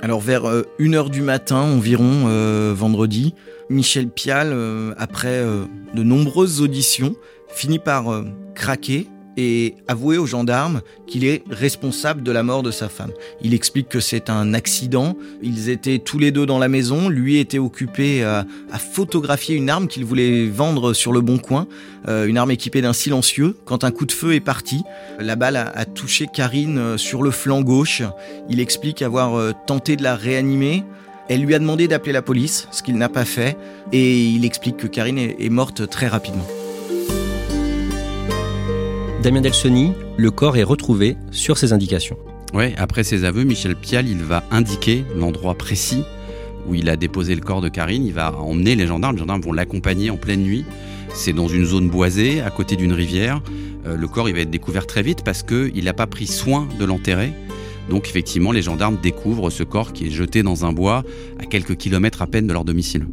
Alors 0.00 0.20
vers 0.20 0.44
1h 0.80 0.94
euh, 0.94 1.08
du 1.10 1.20
matin 1.20 1.60
environ 1.60 2.24
euh, 2.28 2.72
vendredi, 2.74 3.34
Michel 3.68 4.08
Pial, 4.08 4.48
euh, 4.52 4.94
après 4.96 5.44
de 5.92 6.02
nombreuses 6.02 6.62
auditions, 6.62 7.16
finit 7.48 7.78
par 7.78 8.24
craquer 8.54 9.08
et 9.36 9.74
avouer 9.88 10.18
aux 10.18 10.26
gendarmes 10.26 10.80
qu'il 11.06 11.24
est 11.24 11.42
responsable 11.50 12.22
de 12.22 12.32
la 12.32 12.42
mort 12.42 12.62
de 12.62 12.70
sa 12.70 12.88
femme. 12.88 13.12
Il 13.42 13.54
explique 13.54 13.88
que 13.88 14.00
c'est 14.00 14.30
un 14.30 14.54
accident, 14.54 15.16
ils 15.42 15.68
étaient 15.68 15.98
tous 15.98 16.18
les 16.18 16.30
deux 16.30 16.46
dans 16.46 16.58
la 16.58 16.68
maison, 16.68 17.08
lui 17.08 17.38
était 17.38 17.58
occupé 17.58 18.24
à, 18.24 18.46
photographier 18.78 19.56
une 19.56 19.70
arme 19.70 19.88
qu'il 19.88 20.04
voulait 20.04 20.46
vendre 20.46 20.92
sur 20.92 21.12
le 21.12 21.20
bon 21.20 21.38
coin, 21.38 21.66
euh, 22.08 22.26
une 22.26 22.38
arme 22.38 22.50
équipée 22.50 22.82
d'un 22.82 22.92
silencieux, 22.92 23.56
quand 23.64 23.84
un 23.84 23.90
coup 23.90 24.06
de 24.06 24.12
feu 24.12 24.34
est 24.34 24.40
parti. 24.40 24.82
La 25.18 25.36
balle 25.36 25.56
a, 25.56 25.84
touché 25.84 26.26
Karine 26.32 26.78
euh, 26.78 26.96
sur 26.96 27.22
le 27.22 27.30
flanc 27.30 27.62
gauche. 27.62 28.02
Il 28.48 28.60
explique 28.60 29.02
avoir 29.02 29.34
euh, 29.34 29.52
tenté 29.66 29.96
de 29.96 30.02
la 30.02 30.16
réanimer. 30.16 30.84
Elle 31.28 31.42
lui 31.42 31.54
a 31.54 31.58
demandé 31.58 31.88
d'appeler 31.88 32.12
la 32.12 32.22
police, 32.22 32.68
ce 32.70 32.82
qu'il 32.82 32.96
n'a 32.96 33.08
pas 33.08 33.24
fait, 33.24 33.56
et 33.92 34.24
il 34.26 34.44
explique 34.44 34.76
que 34.76 34.86
Karine 34.86 35.18
est 35.18 35.50
morte 35.50 35.88
très 35.88 36.06
rapidement. 36.06 36.46
Damien 39.22 39.40
Delsoni, 39.40 39.92
le 40.18 40.30
corps 40.30 40.56
est 40.56 40.62
retrouvé 40.62 41.16
sur 41.30 41.58
ses 41.58 41.72
indications. 41.72 42.18
Oui, 42.54 42.74
après 42.76 43.02
ses 43.02 43.24
aveux, 43.24 43.44
Michel 43.44 43.74
Pial, 43.74 44.08
il 44.08 44.18
va 44.18 44.44
indiquer 44.50 45.04
l'endroit 45.16 45.54
précis 45.54 46.02
où 46.68 46.74
il 46.74 46.88
a 46.90 46.96
déposé 46.96 47.34
le 47.34 47.40
corps 47.40 47.60
de 47.60 47.68
Karine. 47.68 48.04
Il 48.04 48.12
va 48.12 48.36
emmener 48.36 48.76
les 48.76 48.86
gendarmes. 48.86 49.16
Les 49.16 49.20
gendarmes 49.20 49.40
vont 49.40 49.52
l'accompagner 49.52 50.10
en 50.10 50.16
pleine 50.16 50.42
nuit. 50.42 50.64
C'est 51.14 51.32
dans 51.32 51.48
une 51.48 51.64
zone 51.64 51.88
boisée, 51.88 52.40
à 52.40 52.50
côté 52.50 52.76
d'une 52.76 52.92
rivière. 52.92 53.40
Euh, 53.86 53.96
le 53.96 54.08
corps, 54.08 54.28
il 54.28 54.34
va 54.34 54.42
être 54.42 54.50
découvert 54.50 54.86
très 54.86 55.02
vite 55.02 55.22
parce 55.24 55.42
qu'il 55.42 55.84
n'a 55.84 55.94
pas 55.94 56.06
pris 56.06 56.26
soin 56.26 56.68
de 56.78 56.84
l'enterrer. 56.84 57.32
Donc 57.88 58.08
effectivement, 58.08 58.52
les 58.52 58.62
gendarmes 58.62 58.98
découvrent 59.02 59.50
ce 59.50 59.62
corps 59.62 59.92
qui 59.92 60.06
est 60.06 60.10
jeté 60.10 60.42
dans 60.42 60.66
un 60.66 60.72
bois 60.72 61.04
à 61.38 61.46
quelques 61.46 61.76
kilomètres 61.76 62.20
à 62.20 62.26
peine 62.26 62.46
de 62.46 62.52
leur 62.52 62.64
domicile. 62.64 63.06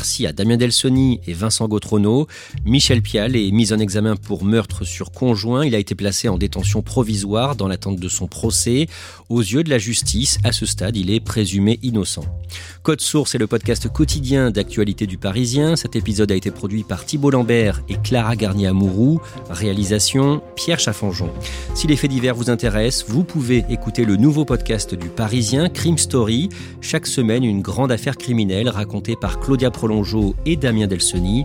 Merci 0.00 0.26
à 0.26 0.32
Damien 0.32 0.56
Delsoni 0.56 1.20
et 1.26 1.34
Vincent 1.34 1.68
Gautrono. 1.68 2.26
Michel 2.64 3.02
Pial 3.02 3.36
est 3.36 3.50
mis 3.50 3.74
en 3.74 3.78
examen 3.78 4.16
pour 4.16 4.44
meurtre 4.44 4.86
sur 4.86 5.12
conjoint. 5.12 5.66
Il 5.66 5.74
a 5.74 5.78
été 5.78 5.94
placé 5.94 6.26
en 6.30 6.38
détention 6.38 6.80
provisoire 6.80 7.54
dans 7.54 7.68
l'attente 7.68 8.00
de 8.00 8.08
son 8.08 8.26
procès. 8.26 8.86
Aux 9.28 9.42
yeux 9.42 9.62
de 9.62 9.68
la 9.68 9.76
justice, 9.76 10.38
à 10.42 10.52
ce 10.52 10.64
stade, 10.64 10.96
il 10.96 11.10
est 11.10 11.20
présumé 11.20 11.78
innocent. 11.82 12.24
Code 12.82 13.02
Source 13.02 13.34
est 13.34 13.38
le 13.38 13.46
podcast 13.46 13.92
quotidien 13.92 14.50
d'actualité 14.50 15.06
du 15.06 15.18
Parisien. 15.18 15.76
Cet 15.76 15.96
épisode 15.96 16.32
a 16.32 16.34
été 16.34 16.50
produit 16.50 16.82
par 16.82 17.04
Thibault 17.04 17.30
Lambert 17.30 17.82
et 17.90 17.96
Clara 18.02 18.36
Garnier-Amouroux. 18.36 19.20
Réalisation 19.50 20.40
Pierre 20.56 20.80
Chaffanjon. 20.80 21.28
Si 21.74 21.86
les 21.88 21.96
faits 21.96 22.10
divers 22.10 22.34
vous 22.34 22.48
intéressent, 22.48 23.04
vous 23.06 23.22
pouvez 23.22 23.66
écouter 23.68 24.06
le 24.06 24.16
nouveau 24.16 24.46
podcast 24.46 24.94
du 24.94 25.08
Parisien, 25.10 25.68
Crime 25.68 25.98
Story. 25.98 26.48
Chaque 26.80 27.06
semaine, 27.06 27.44
une 27.44 27.60
grande 27.60 27.92
affaire 27.92 28.16
criminelle 28.16 28.70
racontée 28.70 29.14
par 29.14 29.40
Claudia 29.40 29.70
Et 30.46 30.56
Damien 30.56 30.86
Delsoni. 30.86 31.44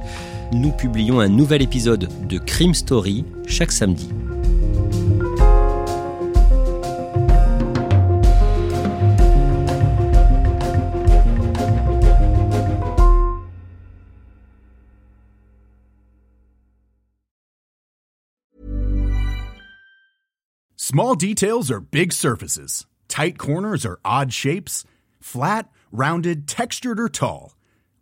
Nous 0.54 0.72
publions 0.72 1.20
un 1.20 1.30
nouvel 1.30 1.62
épisode 1.62 2.08
de 2.28 2.38
Crime 2.38 2.76
Story 2.76 3.26
chaque 3.48 3.72
samedi. 3.72 4.10
Small 20.78 21.16
details 21.16 21.72
are 21.72 21.80
big 21.82 22.14
surfaces. 22.14 22.86
Tight 23.08 23.38
corners 23.40 23.86
are 23.86 24.00
odd 24.06 24.32
shapes. 24.32 24.84
Flat, 25.20 25.70
rounded, 25.92 26.48
textured, 26.48 27.00
or 27.00 27.10
tall. 27.10 27.55